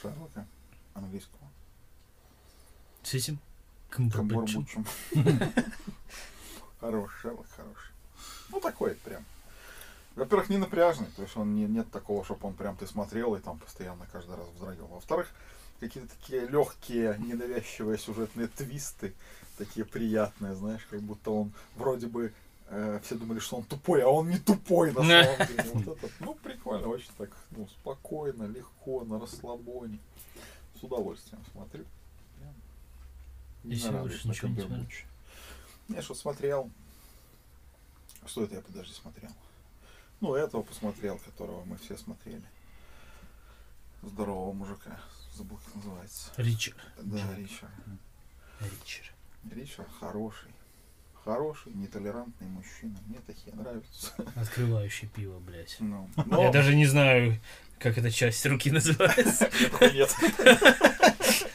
[0.00, 0.46] Шерлока
[0.92, 1.48] английского.
[3.08, 3.38] С этим?
[3.88, 4.66] Камбербэтчем?
[5.14, 5.64] Камбурбучем.
[6.80, 7.90] Хороший Шерлок, хороший.
[8.50, 9.24] Ну, такой прям.
[10.14, 13.40] Во-первых, не напряжный, то есть он не, нет такого, чтобы он прям ты смотрел и
[13.40, 14.88] там постоянно каждый раз вздрагивал.
[14.88, 15.26] Во-вторых,
[15.80, 19.14] какие-то такие легкие, ненавязчивые сюжетные твисты,
[19.56, 22.34] такие приятные, знаешь, как будто он вроде бы
[22.68, 25.70] э, все думали, что он тупой, а он не тупой на самом деле.
[25.72, 29.98] Вот это, ну, прикольно, очень так, ну, спокойно, легко, на расслабоне.
[30.78, 31.86] С удовольствием смотрю.
[33.64, 34.88] Не Если нарадуюсь на ничего не.
[35.88, 36.70] Я что смотрел.
[38.26, 39.30] Что это я, подожди, смотрел?
[40.20, 42.42] Ну, этого посмотрел, которого мы все смотрели.
[44.02, 45.00] Здорового мужика.
[45.34, 46.30] Забыл, как называется.
[46.36, 46.76] Ричард.
[46.98, 47.70] Да, Ричард.
[48.60, 49.12] Ричард.
[49.50, 50.50] Ричард хороший.
[51.24, 52.98] Хороший, нетолерантный мужчина.
[53.06, 54.12] Мне такие нравятся.
[54.36, 55.76] Открывающий пиво, блядь.
[55.78, 57.40] Ну, Я но даже не знаю,
[57.78, 59.50] как эта часть руки называется.
[59.92, 60.14] нет.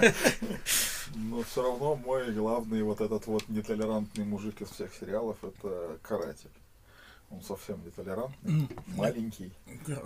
[1.15, 6.49] Но все равно мой главный вот этот вот нетолерантный мужик из всех сериалов это каратель.
[7.29, 9.51] Он совсем нетолерантный, маленький.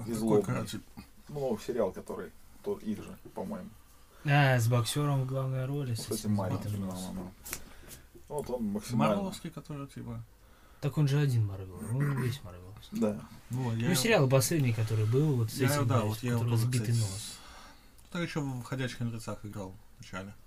[0.07, 0.43] И злобный.
[0.43, 0.81] каратель?
[1.29, 2.31] Ну, сериал, который
[2.63, 3.69] то их же, по-моему.
[4.25, 5.93] А, с боксером в главной роли.
[5.95, 6.71] С этим маленьким.
[6.79, 7.31] ну, ну, ну.
[8.29, 9.15] Вот он максимально.
[9.15, 10.21] Марвеловский, который типа.
[10.81, 11.79] Так он же один Марвел.
[11.91, 12.63] Он весь Марвел.
[12.91, 13.19] Да.
[13.49, 16.17] Ну, я Ну, его- сериал последний, который был, вот с Я, этим, да, блядь, вот
[16.23, 17.39] я его которого тоже, сбитый кстати, нос.
[18.09, 20.33] Кто еще в «Ходячих мертвецах» играл в начале,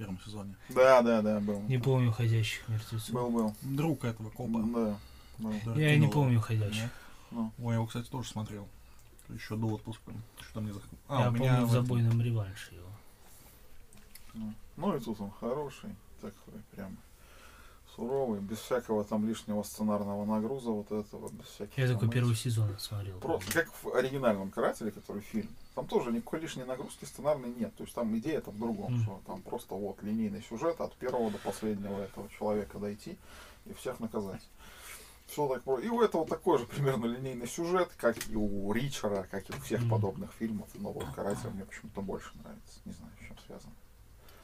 [0.00, 0.56] первом сезоне?
[0.70, 1.60] Да, да, да, был.
[1.62, 3.10] Не помню ходящих мертвецов.
[3.10, 3.54] Был, был.
[3.60, 4.60] Друг этого копа.
[4.60, 4.96] Да.
[5.38, 5.52] был.
[5.58, 6.42] который Я не кинул помню его.
[6.42, 6.90] ходящих.
[7.30, 7.52] Ну.
[7.58, 8.66] Ой, я его, кстати, тоже смотрел.
[9.28, 10.12] Еще до отпуска.
[10.40, 10.82] Что мне зах...
[11.08, 12.88] А, Я у меня помню в забойном реванше его.
[14.32, 14.54] Ну.
[14.76, 16.96] ну и тут он хороший, такой прям
[17.94, 21.76] суровый, без всякого там лишнего сценарного нагруза, вот этого, без всяких.
[21.76, 23.18] Я там только первый сезон смотрел.
[23.18, 25.48] Просто как в оригинальном карателе, который фильм.
[25.80, 27.74] Там тоже никакой лишней нагрузки сценарной нет.
[27.74, 31.30] То есть там идея там в другом, что там просто вот линейный сюжет от первого
[31.30, 33.16] до последнего этого человека дойти
[33.64, 34.42] и всех наказать.
[35.26, 39.26] Все так про- И у этого такой же примерно линейный сюжет, как и у Ричера,
[39.30, 40.68] как и у всех подобных фильмов.
[40.74, 42.80] Но вот каратель мне почему-то больше нравится.
[42.84, 43.72] Не знаю, с чем связано.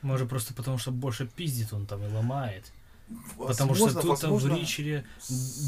[0.00, 2.72] Может, просто потому что больше пиздит он там и ломает.
[3.38, 5.06] Потому что Возможно, тут там в возможно, Ричере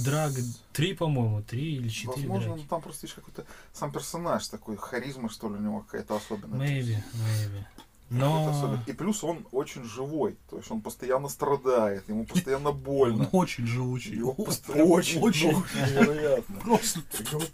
[0.04, 0.32] драг
[0.72, 2.60] три, по-моему, три или четыре Возможно, драги.
[2.62, 6.58] ну, там просто видишь какой-то сам персонаж такой, харизма, что ли, у него какая-то особенная.
[6.68, 7.64] Maybe, maybe.
[8.10, 8.78] Но.
[8.86, 13.24] И плюс он очень живой, то есть он постоянно страдает, ему постоянно больно.
[13.24, 14.16] Он очень живучий.
[14.16, 15.50] Его пост- очень, очень.
[15.74, 16.56] невероятно.
[16.60, 17.00] Просто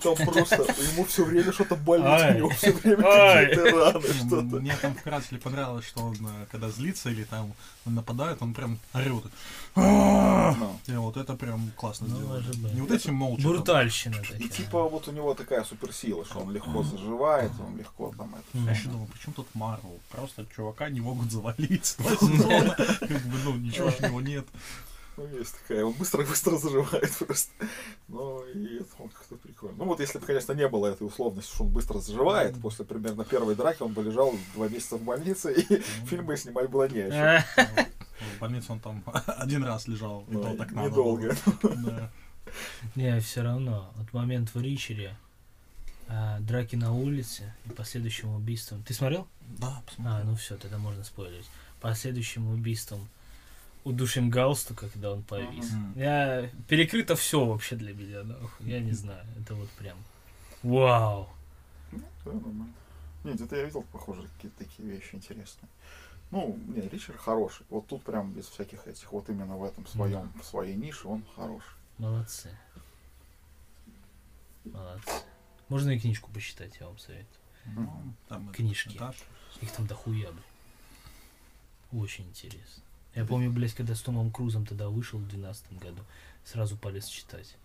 [0.01, 0.63] Там просто
[0.93, 2.35] ему все время что-то болит, Ай.
[2.35, 4.61] у него все время какие-то раны, что-то.
[4.61, 7.53] Мне там в «Карателе» понравилось, что он, э, когда злится или там
[7.87, 9.25] нападает, он прям орет.
[9.77, 12.75] И вот это прям классно Ну, сделано.
[12.75, 13.49] Не вот эти молча.
[13.49, 18.35] брутальщина И типа вот у него такая суперсила, что он легко заживает, он легко там
[18.35, 18.65] это.
[18.65, 19.99] Я еще думал, почему тут Марвел?
[20.11, 21.97] Просто чувака не могут завалить.
[21.99, 24.47] Как бы, ну, ничего ж у него нет.
[25.17, 27.53] Ну, есть такая, он быстро-быстро заживает просто.
[28.09, 29.77] Но и это он как-то прикольно.
[29.79, 33.25] Ну, вот если бы, конечно, не было этой условности, что он быстро заживает, после примерно
[33.25, 37.01] первой драки он бы лежал два месяца в больнице, и фильм бы снимать было не
[37.03, 37.21] о чем.
[37.21, 37.87] А,
[38.37, 40.89] В больнице он там один раз лежал, и Ну, то так надо.
[40.91, 41.37] недолго.
[42.95, 43.93] Не, все равно.
[43.97, 45.17] Вот момент в Ричере,
[46.09, 48.83] а, драки на улице и последующим убийством.
[48.83, 49.27] Ты смотрел?
[49.59, 50.13] Да, посмотри.
[50.13, 51.49] А, ну все, тогда можно спойлерить.
[51.81, 53.09] Последующим убийством
[53.85, 55.71] удушим галстука, когда он повис.
[55.71, 55.93] Мгм.
[55.97, 58.67] Я перекрыто все вообще для меня, нахуй.
[58.67, 59.25] Я не знаю.
[59.41, 59.97] Это вот прям.
[60.63, 61.29] Вау!
[61.93, 63.31] Ну, да.
[63.31, 65.69] Нет, это я видел, похоже, какие-то такие вещи интересные.
[66.31, 67.65] Ну, не, Ричард хороший.
[67.71, 71.23] Вот тут прям без всяких этих, вот именно в этом своем, в своей нише он
[71.37, 71.75] хороший.
[71.99, 72.51] Молодцы.
[74.65, 75.13] Молодцы.
[75.69, 77.27] Можно и книжку посчитать, я вам советую.
[77.67, 78.97] Ну, там Книжки.
[78.97, 79.17] этаж.
[79.61, 80.43] Их там дохуя, блин.
[81.93, 82.83] Очень интересно.
[83.15, 86.03] Я помню, блядь, когда с Томом Крузом тогда вышел в 2012 году,
[86.45, 87.57] сразу полез читать.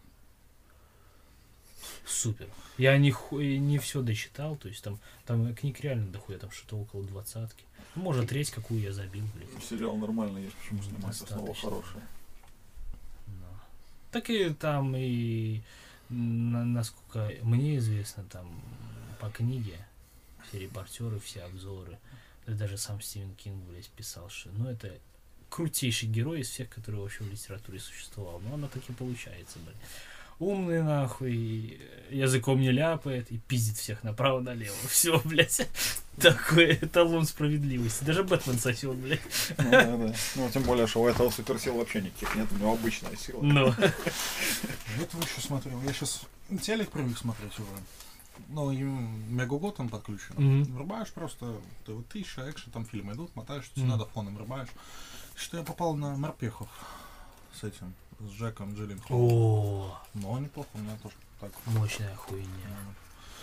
[2.05, 2.47] Супер.
[2.77, 6.77] Я не, ху- не все дочитал, то есть там, там книг реально дохуя, там что-то
[6.77, 7.63] около двадцатки.
[7.95, 9.63] Ну, может, треть какую я забил, блядь.
[9.63, 11.69] Сериал нормальный есть, почему М, снимается снова достаточно.
[11.69, 12.01] хороший.
[13.27, 13.59] Да.
[14.11, 15.61] Так и там и
[16.09, 18.61] на- насколько мне известно, там
[19.19, 19.77] по книге
[20.47, 21.97] все репортеры, все обзоры,
[22.45, 24.97] да даже сам Стивен Кинг, блядь, писал, что ну это
[25.49, 28.39] крутейший герой из всех, которые вообще в литературе существовал.
[28.47, 29.75] Но оно так и получается, блядь.
[30.39, 34.73] Умный нахуй, языком не ляпает и пиздит всех направо-налево.
[34.89, 35.67] Все, блядь.
[36.21, 38.05] Такой эталон справедливости.
[38.05, 39.19] Даже Бэтмен сосет, блядь.
[39.57, 40.13] Ну, да, да.
[40.35, 43.41] Ну, тем более, что у этого суперсил вообще никаких нет, у него обычная сила.
[43.41, 43.65] Но.
[44.97, 45.81] Вот вы еще смотрел.
[45.83, 46.21] Я сейчас
[46.61, 47.67] телек привык смотреть уже.
[48.47, 50.35] Ну, и Мегаго там подключен.
[50.37, 50.63] Мгм.
[50.73, 53.89] Врубаешь просто ТВ-1000, экшен, там фильмы идут, мотаешь, Мгм.
[53.89, 54.69] надо фоном врубаешь.
[55.39, 56.67] Что я попал на Морпехов
[57.53, 59.21] с этим, с Джеком Джилленхолом.
[59.31, 61.51] О, Но неплохо, у меня тоже так.
[61.65, 62.45] мощная хуйня.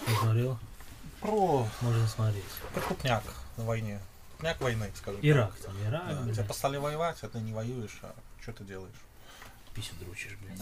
[0.05, 0.59] Посмотрел?
[1.21, 2.45] Про Можно смотреть.
[2.75, 3.25] преступняк
[3.57, 3.99] на войне.
[4.39, 5.67] Преступняк войны, скажем Ирак так.
[5.67, 6.35] там, Ирак, Да, блядь.
[6.37, 8.93] тебя послали воевать, а ты не воюешь, а что ты делаешь?
[9.75, 10.61] Писю дрочишь, блядь.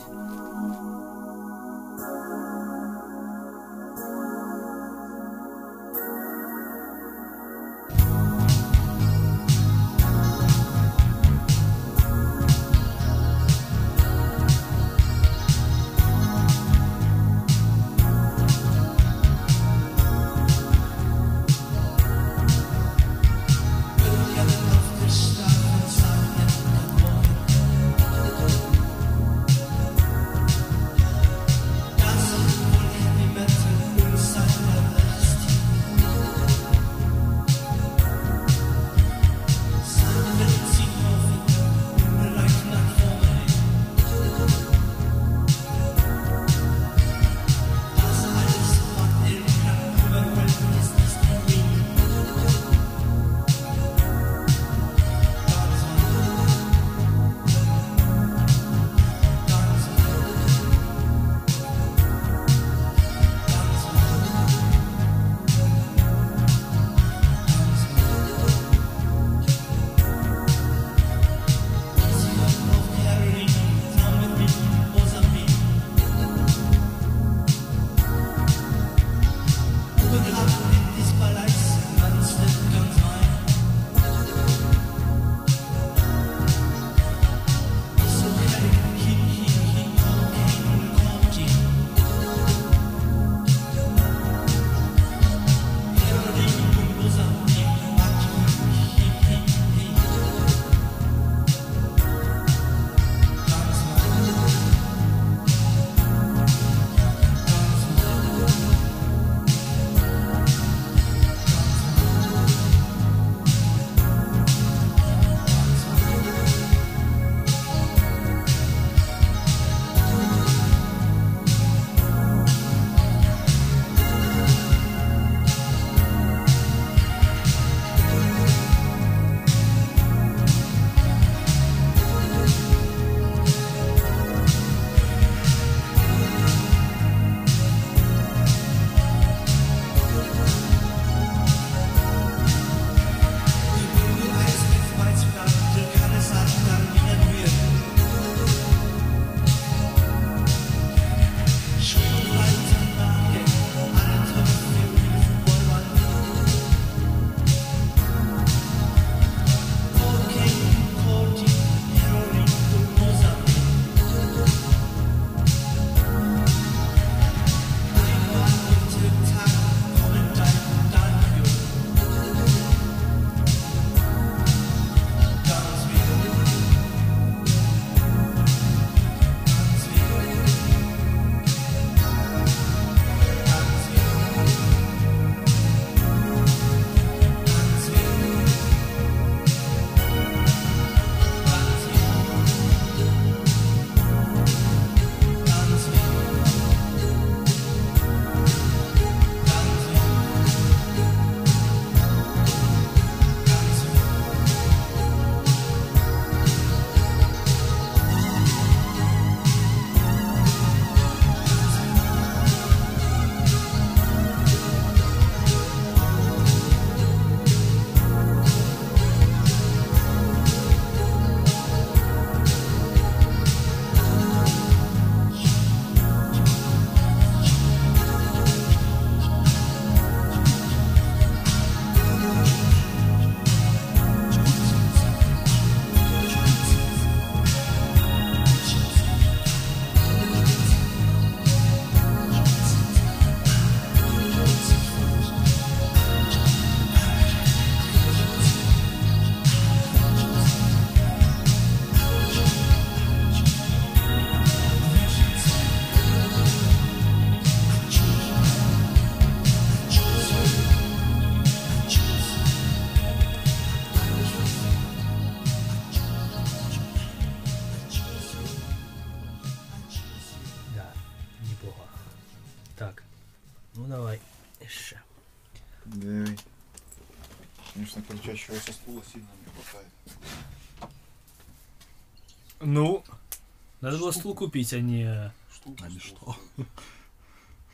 [284.05, 286.37] Было стул купить, а не, Штуку А не что?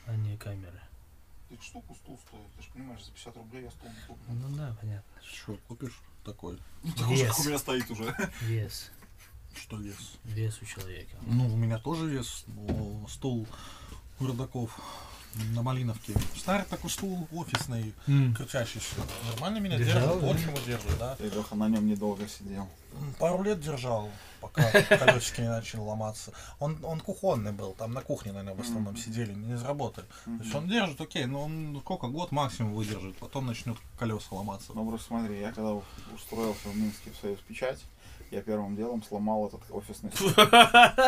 [0.06, 0.80] а не камеры.
[1.48, 4.34] Так штуку стул стоит, ты же понимаешь, за 50 рублей я стул не куплю.
[4.34, 5.22] Ну да, понятно.
[5.22, 6.58] Что купишь такой?
[6.84, 7.36] Ну, такой же, Вес.
[7.36, 8.32] как у меня стоит уже.
[8.42, 8.90] Вес.
[9.56, 10.18] Что вес?
[10.22, 11.16] Вес у человека.
[11.22, 12.44] Ну, у меня тоже вес.
[12.46, 13.48] но Стул
[14.20, 14.78] у родаков
[15.54, 16.14] на Малиновке.
[16.36, 18.34] Старый такой стул офисный, М.
[18.34, 18.96] кричащийся.
[19.30, 21.16] Нормально меня Держал, держит, очень его держит, да.
[21.20, 22.68] И Леха на нем недолго сидел.
[23.20, 24.10] Пару лет держал,
[24.40, 26.32] пока колесики не начали ломаться.
[26.58, 29.02] Он, он кухонный был, там на кухне, наверное, в основном Мгм.
[29.02, 30.02] сидели, не из работы.
[30.24, 34.72] То есть он держит, окей, но он сколько, год максимум выдержит, потом начнет колеса ломаться.
[34.74, 35.74] Ну, просто смотри, я когда
[36.14, 37.78] устроился в Минске в Союз Печать,
[38.30, 40.30] я первым делом сломал этот офисный стул.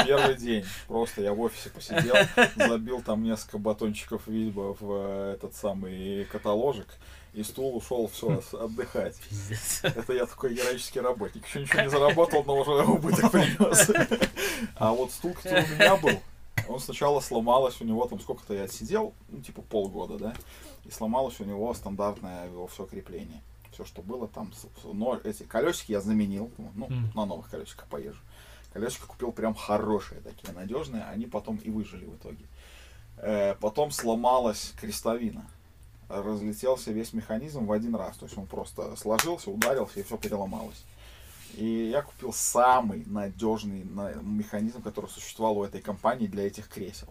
[0.06, 0.64] Первый день.
[0.88, 2.14] Просто я в офисе посидел,
[2.56, 6.88] забил там несколько батончиков Вильба в э, этот самый каталожик,
[7.32, 9.16] и стул ушел все отдыхать.
[9.28, 9.80] Пиздец.
[9.84, 11.46] Это я такой героический работник.
[11.46, 13.90] Еще ничего не заработал, но уже убыток принес.
[14.76, 16.20] А вот стул, который у меня был,
[16.68, 20.34] он сначала сломалось у него, там сколько-то я отсидел, ну типа полгода, да,
[20.84, 23.42] и сломалось у него стандартное его все крепление.
[23.72, 24.52] Все, что было там,
[24.84, 27.12] но эти колесики я заменил, ну, Мгм.
[27.14, 28.20] на новых колесиках поезжу.
[28.72, 32.44] Колесики купил прям хорошие такие, надежные, они потом и выжили в итоге.
[33.18, 35.46] Э, потом сломалась крестовина.
[36.08, 38.16] Разлетелся весь механизм в один раз.
[38.18, 40.84] То есть он просто сложился, ударился и все переломалось.
[41.54, 47.08] И я купил самый надежный на- механизм, который существовал у этой компании для этих кресел.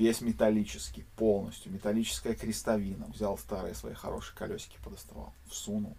[0.00, 1.70] Весь металлический, полностью.
[1.72, 3.04] Металлическая крестовина.
[3.14, 5.94] Взял старые свои хорошие колесики, подоставал, всунул.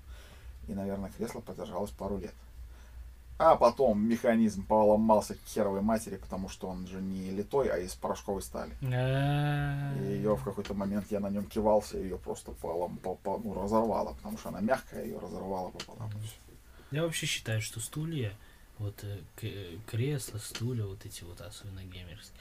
[0.68, 2.34] И, наверное, кресло продержалось пару лет.
[3.38, 7.94] А потом механизм поломался к херовой матери, потому что он же не литой, а из
[7.94, 8.72] порошковой стали.
[8.84, 13.38] А, И ее в какой-то момент я на нем кивался, ее просто полом, по, по-
[13.44, 16.12] ну, разорвало, потому что она мягкая, ее разорвало пополам.
[16.92, 18.34] Я вообще считаю, что стулья,
[18.80, 22.38] вот э, э, кресла, стулья, вот эти вот, особенно геймерские,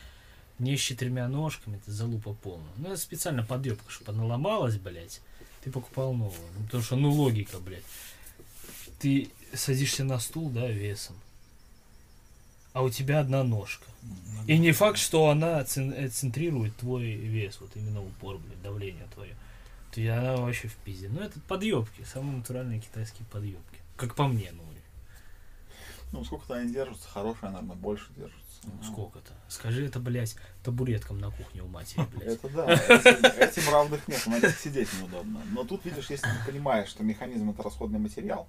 [0.60, 2.72] не с четырьмя ножками, это залупа полная.
[2.76, 5.20] Ну, это специально подъебка, чтобы она ломалась, блядь,
[5.64, 6.48] ты покупал новую.
[6.58, 7.84] Ну, потому что, ну, логика, блядь.
[8.98, 11.16] Ты садишься на стул, да, весом,
[12.72, 13.84] а у тебя одна ножка.
[14.46, 19.34] И не факт, что она э, центрирует твой вес, вот именно упор, блядь, давление твое.
[19.92, 21.08] То есть она вообще в пизде.
[21.08, 23.78] Ну, это подъебки, самые натуральные китайские подъебки.
[23.96, 24.62] Как по мне, ну,
[26.12, 28.49] Ну, сколько-то они держатся, хорошая, наверное, больше держатся.
[28.64, 29.32] Ну, сколько-то.
[29.48, 32.34] Скажи это, блядь, табуреткам на кухне у матери, блядь.
[32.34, 35.40] Это да, этим, этим равных нет, на них сидеть неудобно.
[35.52, 38.48] Но тут, видишь, если ты понимаешь, что механизм это расходный материал,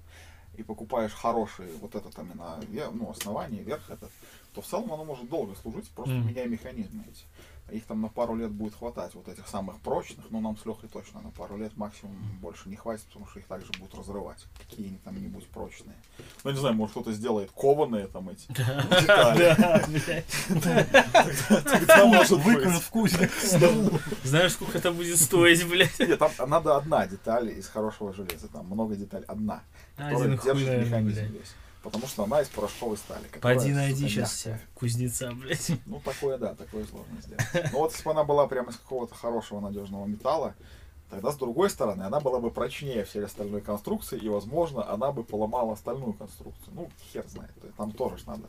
[0.56, 2.60] и покупаешь хороший вот этот именно
[2.92, 4.10] ну, основание, верх этот,
[4.52, 7.24] то в целом оно может долго служить, просто меняя механизмы эти.
[7.70, 10.90] Их там на пару лет будет хватать, вот этих самых прочных, но нам с Лехой
[10.90, 15.02] точно на пару лет максимум больше не хватит, потому что их также будут разрывать, какие-нибудь
[15.02, 15.96] там нибудь прочные.
[16.44, 19.56] Ну, не знаю, может кто-то сделает кованые там эти детали.
[21.64, 22.82] Тогда может Выкинут быть.
[22.82, 23.30] в кузник.
[24.22, 25.98] Знаешь, сколько это будет стоить, блядь?
[25.98, 29.62] Нет, там надо одна деталь из хорошего железа, там много деталей, одна,
[29.96, 31.54] которая держит механизм весь.
[31.82, 33.26] Потому что она из порошковой стали.
[33.40, 34.68] Пойди найди сейчас мягкая.
[34.74, 35.72] кузнеца, блядь.
[35.86, 37.72] Ну, такое, да, такое сложно сделать.
[37.72, 40.54] Но вот если бы она была прямо из какого-то хорошего надежного металла,
[41.10, 45.24] тогда с другой стороны она была бы прочнее всей остальной конструкции, и, возможно, она бы
[45.24, 46.72] поломала остальную конструкцию.
[46.72, 47.52] Ну, хер знает.
[47.60, 48.48] То есть Там тоже надо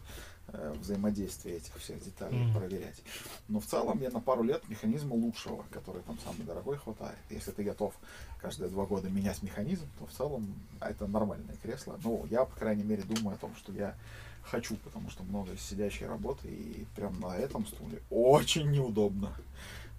[0.53, 2.53] взаимодействие этих всех деталей Мгм.
[2.53, 3.01] проверять.
[3.47, 7.17] Но в целом я на пару лет механизма лучшего, который там самый дорогой, хватает.
[7.29, 7.93] Если ты готов
[8.39, 11.99] каждые два года менять механизм, то в целом это нормальное кресло.
[12.03, 13.95] Ну, я, по крайней мере, думаю о том, что я
[14.43, 19.33] хочу, потому что много сидячей работы, и прям на этом стуле очень неудобно.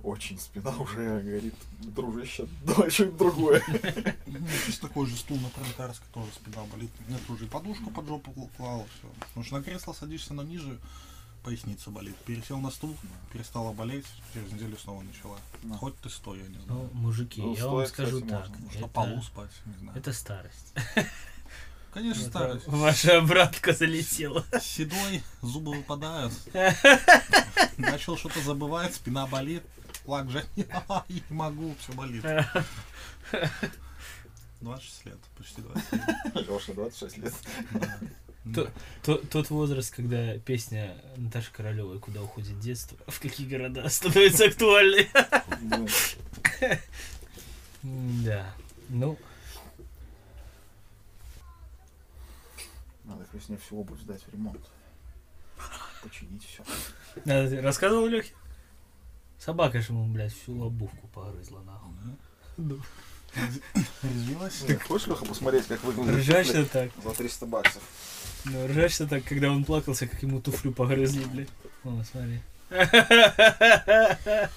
[0.05, 3.63] Очень спина уже говорит, дружище, давай что-нибудь другое.
[4.27, 6.91] У меня есть такой же стул на пролетарской, тоже спина болит.
[7.09, 9.09] Мне тоже и подушку под жопу кл- клала, все.
[9.29, 10.79] Потому что на кресло садишься, но ниже
[11.43, 12.15] поясница болит.
[12.27, 12.95] Пересел на стул,
[13.33, 15.39] перестала болеть, через неделю снова начала.
[15.63, 15.75] Ну.
[15.79, 16.91] Хоть ты стой, я не Ну, знаю.
[16.93, 18.49] мужики, Ну, я вам стоит, скажу кстати, так.
[18.51, 18.65] можно.
[18.65, 19.99] Может, на это- полу спать, не знаю.
[19.99, 20.75] Это старость.
[21.95, 22.67] Конечно, Это старость.
[22.67, 24.45] Ваша обратка залетела.
[24.61, 26.35] Седой, зубы выпадают.
[27.79, 29.63] Начал что-то забывать, спина болит.
[30.05, 30.67] Лак же не
[31.31, 32.25] могу, все болит.
[34.61, 36.01] 26 лет, почти 27.
[36.35, 37.35] Леша, 26 лет.
[37.73, 37.99] Да.
[38.55, 38.71] То-
[39.03, 45.09] то- Тот возраст, когда песня Наташи Королевой «Куда уходит детство», в какие города становится актуальной.
[47.83, 48.47] Да.
[48.91, 49.19] Ну,
[53.05, 54.61] Надо к весне всю обувь сдать в ремонт.
[56.03, 56.63] Починить все.
[57.63, 58.35] рассказывал Лехе?
[59.45, 61.93] Собака же ему, блядь, всю обувку погрызла, нахуй.
[62.57, 62.75] Да.
[64.03, 64.55] Резвилась.
[64.67, 66.91] Ты Хочешь, Леха, посмотреть, как выглядит Ржачно так.
[67.03, 67.83] за 300 баксов?
[68.45, 71.49] Ну, ржачно так, когда он плакался, как ему туфлю погрызли, блядь.
[71.85, 72.41] О, смотри.
[72.71, 74.49] Я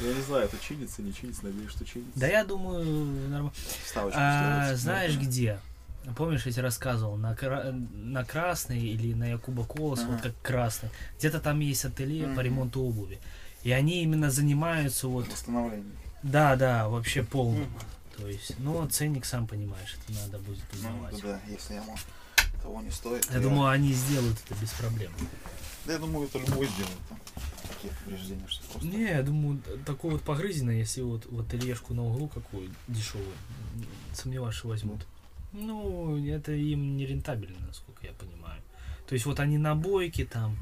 [0.00, 2.18] не знаю, это чинится, не чинится, надеюсь, что чинится.
[2.18, 2.84] Да я думаю,
[3.28, 3.52] нормально.
[3.84, 5.60] Вставочку А, знаешь где?
[6.16, 7.36] Помнишь, я тебе рассказывал, на,
[7.94, 10.12] на Красный или на Якуба Колос, Ага.
[10.12, 12.40] вот как Красный, где-то там есть ателье по Мгм.
[12.40, 13.18] ремонту обуви.
[13.64, 15.90] И они именно занимаются вот, Восстановление.
[16.22, 17.68] да, да, вообще полным.
[18.16, 21.20] То есть, ну, ценник, сам понимаешь, это надо будет Ну, узнавать.
[21.22, 21.96] да, да, если ему
[22.62, 23.28] того не стоит.
[23.32, 25.10] Я думаю, они сделают это без проблем.
[25.86, 27.18] Да, я думаю, это любой сделает там.
[27.68, 28.86] Такие повреждения, что просто...
[28.88, 33.26] Не, я думаю, такой вот погрызено, если вот, вот ательешку на углу какую дешевую,
[34.12, 35.06] сомневаюсь, что возьмут.
[35.52, 38.60] Ну, это им не рентабельно, насколько я понимаю.
[39.08, 40.56] То есть вот они набойки там,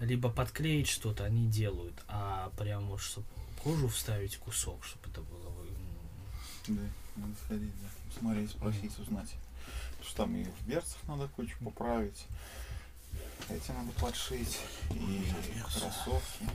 [0.00, 3.26] либо подклеить что-то, они делают, а прям вот, чтобы
[3.62, 5.52] кожу вставить кусок, чтобы это было...
[6.68, 6.82] Да,
[7.16, 7.88] надо сходить, да.
[8.12, 9.34] Посмотреть, спросить, узнать.
[9.90, 12.26] Потому что там и в берцах надо кучу поправить.
[13.48, 14.58] Эти надо подшить.
[14.90, 15.32] И
[15.62, 16.46] кроссовки.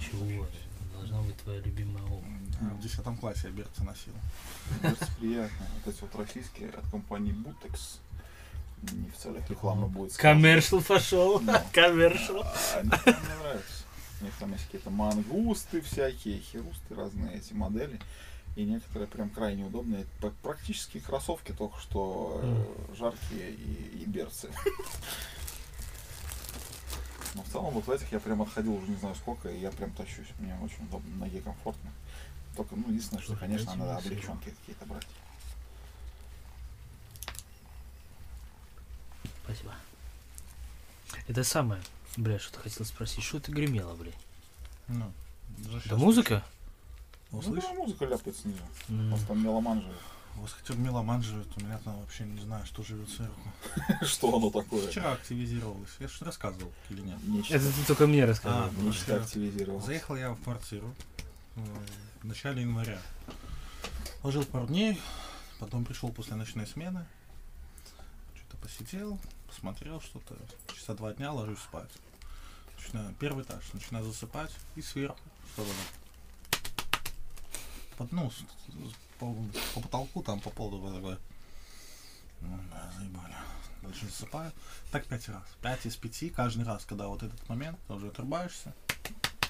[0.00, 0.46] Чего?
[0.94, 2.24] Должна быть твоя любимая обувь.
[2.60, 4.12] В 10 классе я берцы носил.
[4.82, 5.66] Берцы приятно.
[5.74, 7.98] Вот эти вот российские от компании Butex.
[8.82, 10.12] Не в целях рекламы будет.
[10.12, 10.34] сказано.
[10.34, 11.42] Коммершал пошел.
[11.72, 12.42] Коммершал.
[12.42, 13.84] А, они мне нравятся.
[14.20, 18.00] У них там есть какие-то мангусты всякие, херусты разные эти модели.
[18.56, 20.06] И некоторые прям крайне удобные.
[20.42, 24.50] Практически кроссовки, только что э, жаркие и, и берцы.
[27.34, 29.70] Но в целом вот в этих я прям отходил уже не знаю сколько, и я
[29.70, 30.26] прям тащусь.
[30.40, 31.90] Мне очень удобно, ноге комфортно.
[32.56, 35.06] Только, ну, единственное, что, конечно, надо облегченки какие-то брать.
[39.50, 39.74] Спасибо.
[41.26, 41.82] Это самое,
[42.16, 43.24] бля, что-то хотел спросить.
[43.24, 44.12] Что ты гремела, бля?
[44.88, 45.12] Ну,
[45.82, 46.44] щас- музыка?
[47.32, 48.58] Ну, Ну, слышь, да, музыка ляпает снизу.
[48.88, 49.10] У М.
[49.10, 49.96] нас там меломан живет.
[50.36, 53.40] у вас хотя бы меломан живет, у меня там вообще не знаю, что живет сверху.
[54.06, 54.86] Что оно такое?
[54.88, 55.90] Вчера активизировалось.
[55.98, 57.18] Я же рассказывал или нет?
[57.50, 58.64] Это ты только мне рассказал.
[58.64, 59.84] А, нечто активизировалось.
[59.84, 60.94] Заехал я в квартиру
[61.56, 61.60] э,
[62.22, 63.00] в начале января.
[64.22, 65.00] Пожил пару дней,
[65.58, 67.04] потом пришел после ночной смены.
[68.36, 69.18] Что-то посидел,
[69.50, 70.36] посмотрел что-то.
[70.74, 71.90] Часа два дня ложусь спать.
[72.78, 75.18] Начинаю, первый этаж, начинаю засыпать и сверху
[75.56, 75.66] там.
[77.98, 78.32] Под, ну,
[79.18, 79.34] по,
[79.74, 81.18] по потолку, там по полу такое.
[82.40, 83.34] Ну, да, заебали.
[83.82, 84.52] Дальше засыпаю.
[84.90, 85.42] Так пять раз.
[85.60, 86.30] Пять из пяти.
[86.30, 88.72] Каждый раз, когда вот этот момент, ты уже отрубаешься.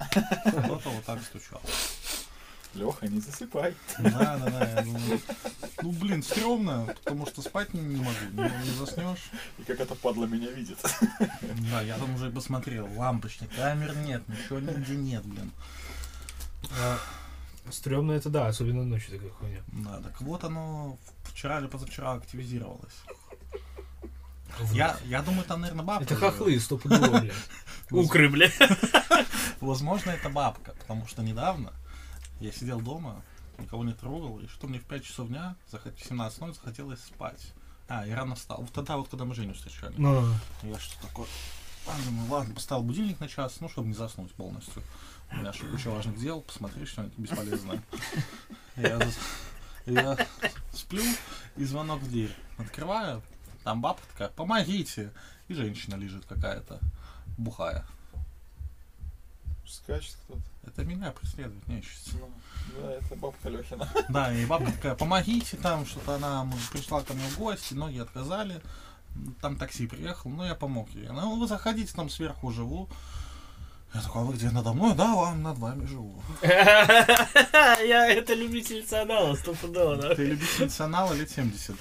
[0.11, 1.61] Кто-то вот так стучал.
[2.75, 3.75] Леха, не засыпай.
[3.99, 4.71] Да, да, да.
[4.71, 5.21] я думаю,
[5.83, 9.31] ну, блин, стрёмно, потому что спать не, не могу, не, не заснешь.
[9.59, 10.79] И как это падла меня видит.
[11.71, 15.51] Да, я там уже и посмотрел, лампочник, камер нет, ничего нигде нет, блин.
[17.71, 19.63] Стремно это да, особенно ночью такая хуйня.
[19.69, 22.95] Да, так вот оно вчера или позавчера активизировалось.
[24.73, 26.05] Я, я думаю, там, наверное, бабка.
[26.05, 26.33] Это живет.
[26.33, 27.35] хохлы, стопудово, блядь.
[27.91, 28.59] Укры, блядь.
[29.61, 31.73] Возможно, это бабка, потому что недавно
[32.41, 33.23] я сидел дома,
[33.59, 37.53] никого не трогал, и что мне в 5 часов дня, в 17 захотелось спать.
[37.89, 38.59] А, и рано встал.
[38.61, 39.93] Вот тогда вот, когда мы Женю встречали.
[39.99, 40.25] Ну,
[40.63, 41.27] Я что такое?
[41.87, 44.83] А, думаю, ладно, поставил будильник на час, ну, чтобы не заснуть полностью.
[45.33, 47.83] У меня же куча важных дел, посмотри, что-нибудь бесполезное.
[48.77, 49.01] Я,
[49.87, 50.27] я
[50.73, 51.03] сплю,
[51.57, 52.35] и звонок в дверь.
[52.59, 53.23] Открываю,
[53.65, 55.13] там бабка такая, помогите.
[55.49, 56.79] И женщина лежит какая-то,
[57.37, 57.85] бухая.
[59.71, 60.43] Скачет кто-то.
[60.67, 62.13] Это меня преследует нечисть.
[62.15, 62.29] Ну,
[62.81, 63.89] да, это бабка Лехина.
[64.09, 68.61] Да, и бабка такая, помогите, там что-то она пришла ко мне в гости, ноги отказали.
[69.41, 71.09] Там такси приехал, ну я помог ей.
[71.09, 72.89] Она, ну вы заходите, там сверху живу.
[73.95, 74.95] Я такой, а вы где надо мной?
[74.95, 76.23] Да, вам над вами живу.
[76.43, 80.15] Я это любительница анала, стопудово, да.
[80.15, 81.75] Ты любительница анала лет 70.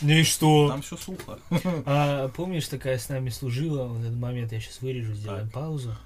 [0.00, 0.68] Ну и что?
[0.68, 1.38] Там все сухо.
[1.86, 5.96] А помнишь, такая с нами служила, вот этот момент я сейчас вырежу, сделаем паузу.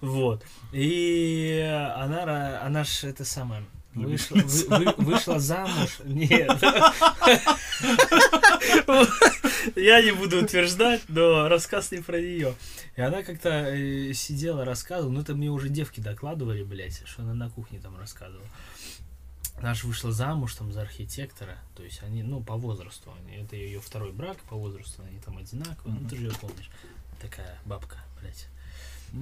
[0.00, 0.44] Вот.
[0.72, 1.60] И
[1.96, 5.98] она, она ж это самое, вышла, вы- вы- вышла замуж.
[6.04, 6.50] Нет.
[9.76, 12.54] Я не буду утверждать, но рассказ не про нее.
[12.96, 17.34] И она как-то э, сидела, рассказывала, ну это мне уже девки докладывали, блядь, что она
[17.34, 18.46] на кухне там рассказывала.
[19.58, 23.80] Она же вышла замуж там за архитектора, то есть они, ну, по возрасту, это ее
[23.80, 26.68] второй брак, по возрасту они там одинаковые, ну ты же ее помнишь.
[27.22, 28.48] Такая бабка, блядь,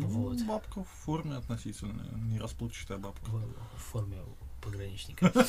[0.00, 0.42] Ну, Вот.
[0.44, 3.24] бабка в форме относительно, не расплывчатая бабка.
[3.30, 3.42] в,
[3.76, 4.18] в форме
[4.62, 5.32] пограничника.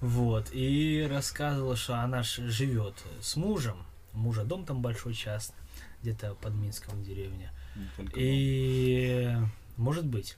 [0.00, 3.78] Вот, и рассказывала, что она живет с мужем,
[4.12, 5.58] мужа дом там большой частный,
[6.02, 7.52] где-то под Минском деревня.
[7.74, 8.20] Не только дом.
[8.22, 9.36] И
[9.76, 10.36] может быть.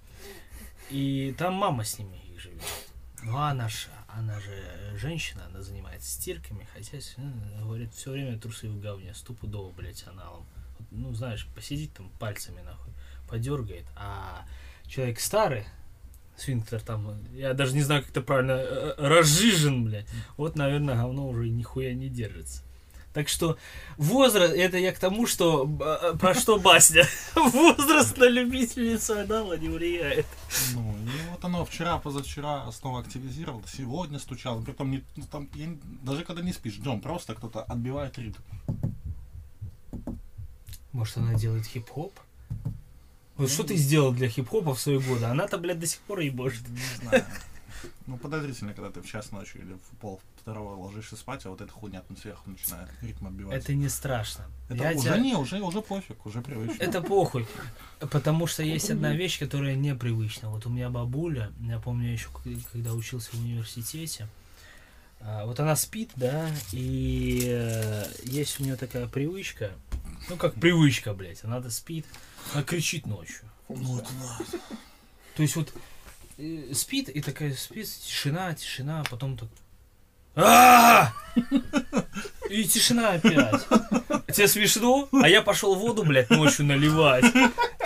[0.89, 2.63] И там мама с ними живет.
[3.23, 6.67] Ну, она ж, она же женщина, она занимается стирками,
[7.19, 10.47] ну, Говорит, все время трусы в говне, стопудово, блядь, аналом.
[10.91, 12.93] Ну, знаешь, посидит там пальцами, нахуй,
[13.29, 13.85] подергает.
[13.97, 14.45] А
[14.87, 15.65] человек старый,
[16.37, 20.07] сфинктер там, я даже не знаю, как это правильно, э, разжижен, блядь.
[20.37, 22.63] Вот, наверное, говно уже нихуя не держится.
[23.13, 23.59] Так что
[23.97, 27.05] возраст, это я к тому, что э, про что басня.
[27.35, 30.27] Возраст на любительницу анала не влияет.
[30.75, 34.63] Ну, и вот оно вчера, позавчера снова активизировалось, сегодня стучало.
[34.63, 38.43] Притом, не, ну, там, я даже когда не спишь, днем просто кто-то отбивает ритм.
[40.93, 42.13] Может, она делает хип-хоп?
[43.37, 45.25] Вот что ты сделал для хип-хопа в свои годы?
[45.25, 46.69] Она-то, блядь, до сих пор ебошит.
[46.69, 47.25] Не знаю.
[48.07, 51.61] Ну, подозрительно, когда ты в час ночи или в пол второго ложишься спать, а вот
[51.61, 53.57] эта хуйня там сверху начинает ритм отбивать.
[53.63, 54.45] Это не страшно.
[54.69, 56.83] Это Я уже тебя- не, уже, уже пофиг, уже привычно.
[56.83, 57.47] Это похуй.
[58.01, 60.51] Потому что есть одна вещь, которая непривычна.
[60.51, 62.29] Вот у меня бабуля, я помню еще,
[62.73, 64.29] когда учился в университете,
[65.21, 69.71] а, вот она спит, да, и э, есть у нее такая привычка,
[70.29, 72.07] ну как привычка, блядь, она-то спит,
[72.53, 73.49] она кричит ночью.
[73.69, 74.45] Ну, да.
[75.37, 75.73] То есть вот
[76.39, 79.49] э, спит и такая спит, тишина, тишина, а потом так.
[80.37, 81.13] «А!»
[82.51, 83.67] И тишина опять.
[84.33, 85.09] Тебе смешно?
[85.13, 87.25] А я пошел воду, блядь, ночью наливать.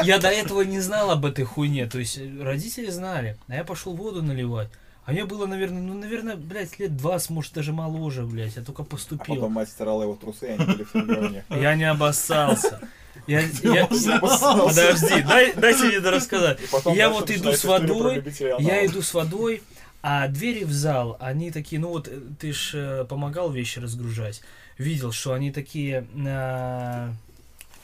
[0.03, 1.87] Я до этого не знал об этой хуйне.
[1.87, 3.39] То есть э, родители знали.
[3.49, 4.68] А я пошел воду наливать.
[5.07, 8.57] А мне было, наверное, ну, наверное, блядь, лет 20, может, даже моложе, блядь.
[8.57, 9.34] Я только А поступил.
[9.34, 11.44] потом мать стирала его трусы, и они были в говне.
[11.50, 12.80] Я не обоссался.
[13.26, 13.86] Я, я-.
[13.86, 16.59] Подожди, дай, дайте мне рассказать.
[16.94, 18.24] Я вот иду с водой,
[18.59, 19.62] я иду с водой,
[20.02, 24.42] а двери в зал, они такие, ну вот э, ты ж э, помогал вещи разгружать,
[24.76, 27.11] видел, что они такие а,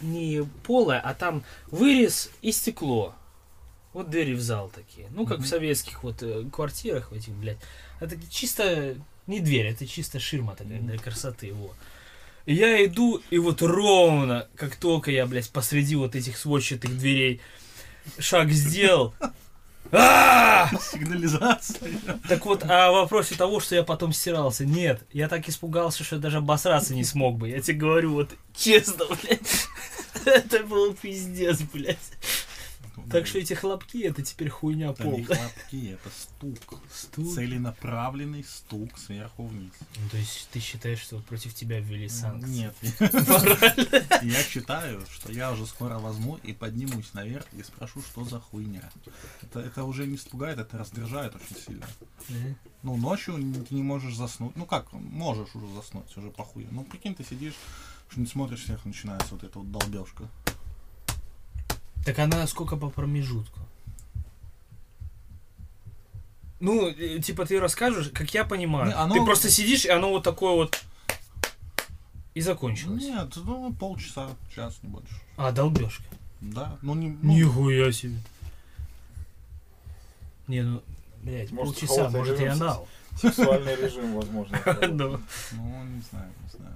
[0.02, 3.14] не полые, а там вырез и стекло.
[3.92, 5.08] Вот двери в зал такие.
[5.10, 7.58] Ну, как в советских вот э, квартирах в этих, блядь.
[7.98, 11.72] Это чисто не дверь, это чисто ширма такая для красоты его.
[12.46, 17.40] И я иду, и вот ровно, как только я, блядь, посреди вот этих сводчатых дверей
[18.18, 19.14] шаг сделал,
[19.92, 21.90] а Сигнализация.
[22.28, 26.38] Так вот, о вопросе того, что я потом стирался, нет, я так испугался, что даже
[26.38, 27.48] обосраться не смог бы.
[27.48, 29.68] Я тебе говорю, вот честно, блядь,
[30.24, 31.98] это был пиздец, блядь.
[33.10, 35.38] Так что эти хлопки, это теперь хуйня Это не полная.
[35.38, 36.82] хлопки, это стук.
[36.92, 37.34] Стук.
[37.34, 39.72] Целенаправленный стук сверху вниз.
[39.96, 42.50] Ну, то есть ты считаешь, что против тебя ввели санкции?
[42.50, 42.74] Нет.
[44.22, 48.90] Я считаю, что я уже скоро возьму и поднимусь наверх и спрошу, что за хуйня.
[49.42, 51.86] Это, это уже не испугает, это раздражает очень сильно.
[52.82, 53.34] Ну, ночью
[53.68, 54.56] ты не можешь заснуть.
[54.56, 56.66] Ну как, можешь уже заснуть, уже похуй.
[56.70, 57.54] Ну, прикинь, ты сидишь,
[58.08, 60.28] что-нибудь смотришь, сверху начинается вот эта вот долбежка.
[62.04, 63.58] Так она сколько по промежутку?
[66.60, 66.92] Ну,
[67.22, 68.88] типа ты расскажешь, как я понимаю.
[68.88, 70.82] Не, оно- Ты просто сидишь, и оно вот такое вот
[72.34, 73.02] и закончилось.
[73.02, 75.14] Нет, ну, полчаса, час, не больше.
[75.36, 76.04] А, долбежка.
[76.40, 77.08] Да, ну не...
[77.22, 78.16] ну, Нихуя себе.
[80.48, 80.82] Не, ну,
[81.22, 82.88] блядь, Может, полчаса, может и режим анал.
[83.20, 84.58] Сексуальный режим, возможно.
[84.88, 85.20] Ну,
[85.52, 86.74] ну, не знаю, не знаю.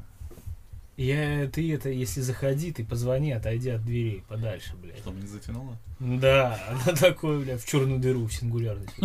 [0.97, 4.99] Я, ты это, если заходи, ты позвони, отойди от дверей подальше, блядь.
[4.99, 5.77] Чтобы не затянуло.
[5.99, 8.95] Да, она такое, блядь, в черную дыру в сингулярность.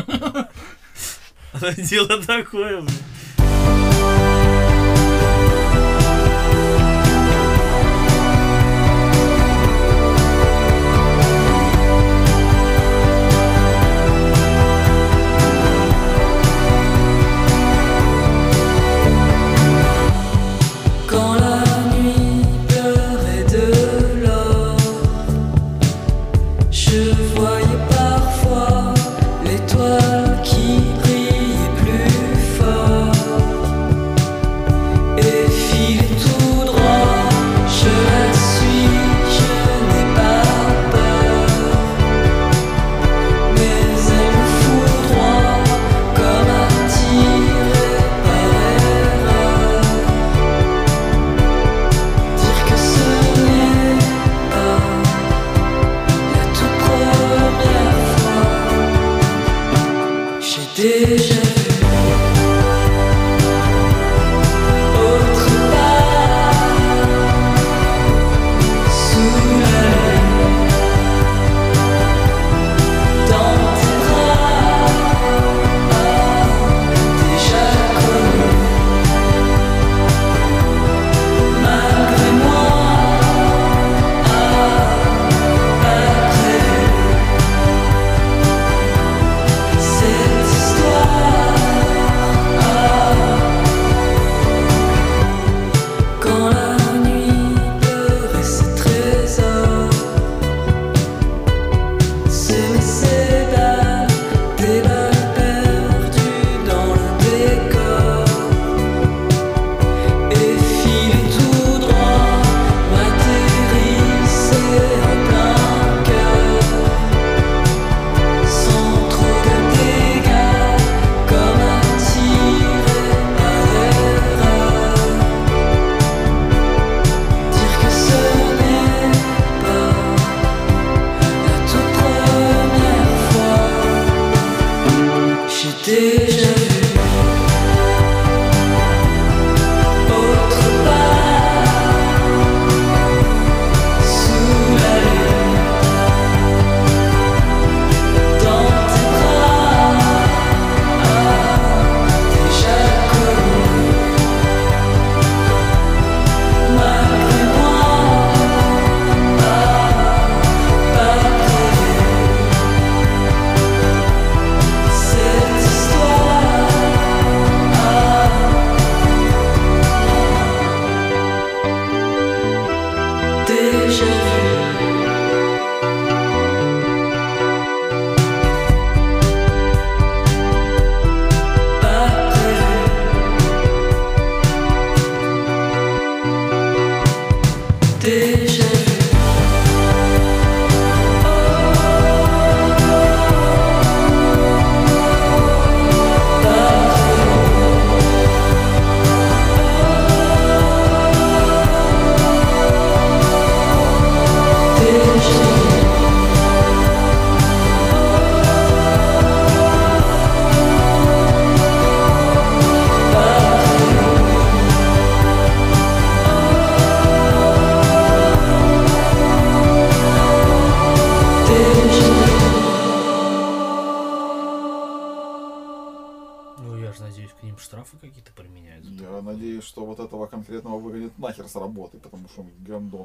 [1.51, 3.03] Она дело такое, блядь.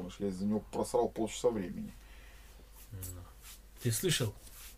[0.05, 0.19] Он гандоныш.
[0.19, 1.93] Я из-за него просрал полчаса времени.
[2.91, 2.99] Ну.
[3.81, 4.33] Ты слышал?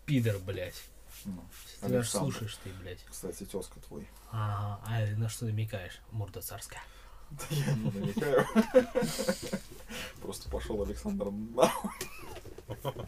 [0.06, 0.82] Пидор, блядь.
[1.24, 1.42] Ну,
[1.80, 2.32] Ты Александр.
[2.32, 3.04] слушаешь ты, блядь.
[3.10, 4.08] Кстати, тезка твой.
[4.30, 6.00] Ага, а на что намекаешь?
[6.12, 6.82] Морда царская.
[7.30, 8.46] Да я не намекаю.
[10.22, 11.90] Просто пошел Александр нахуй.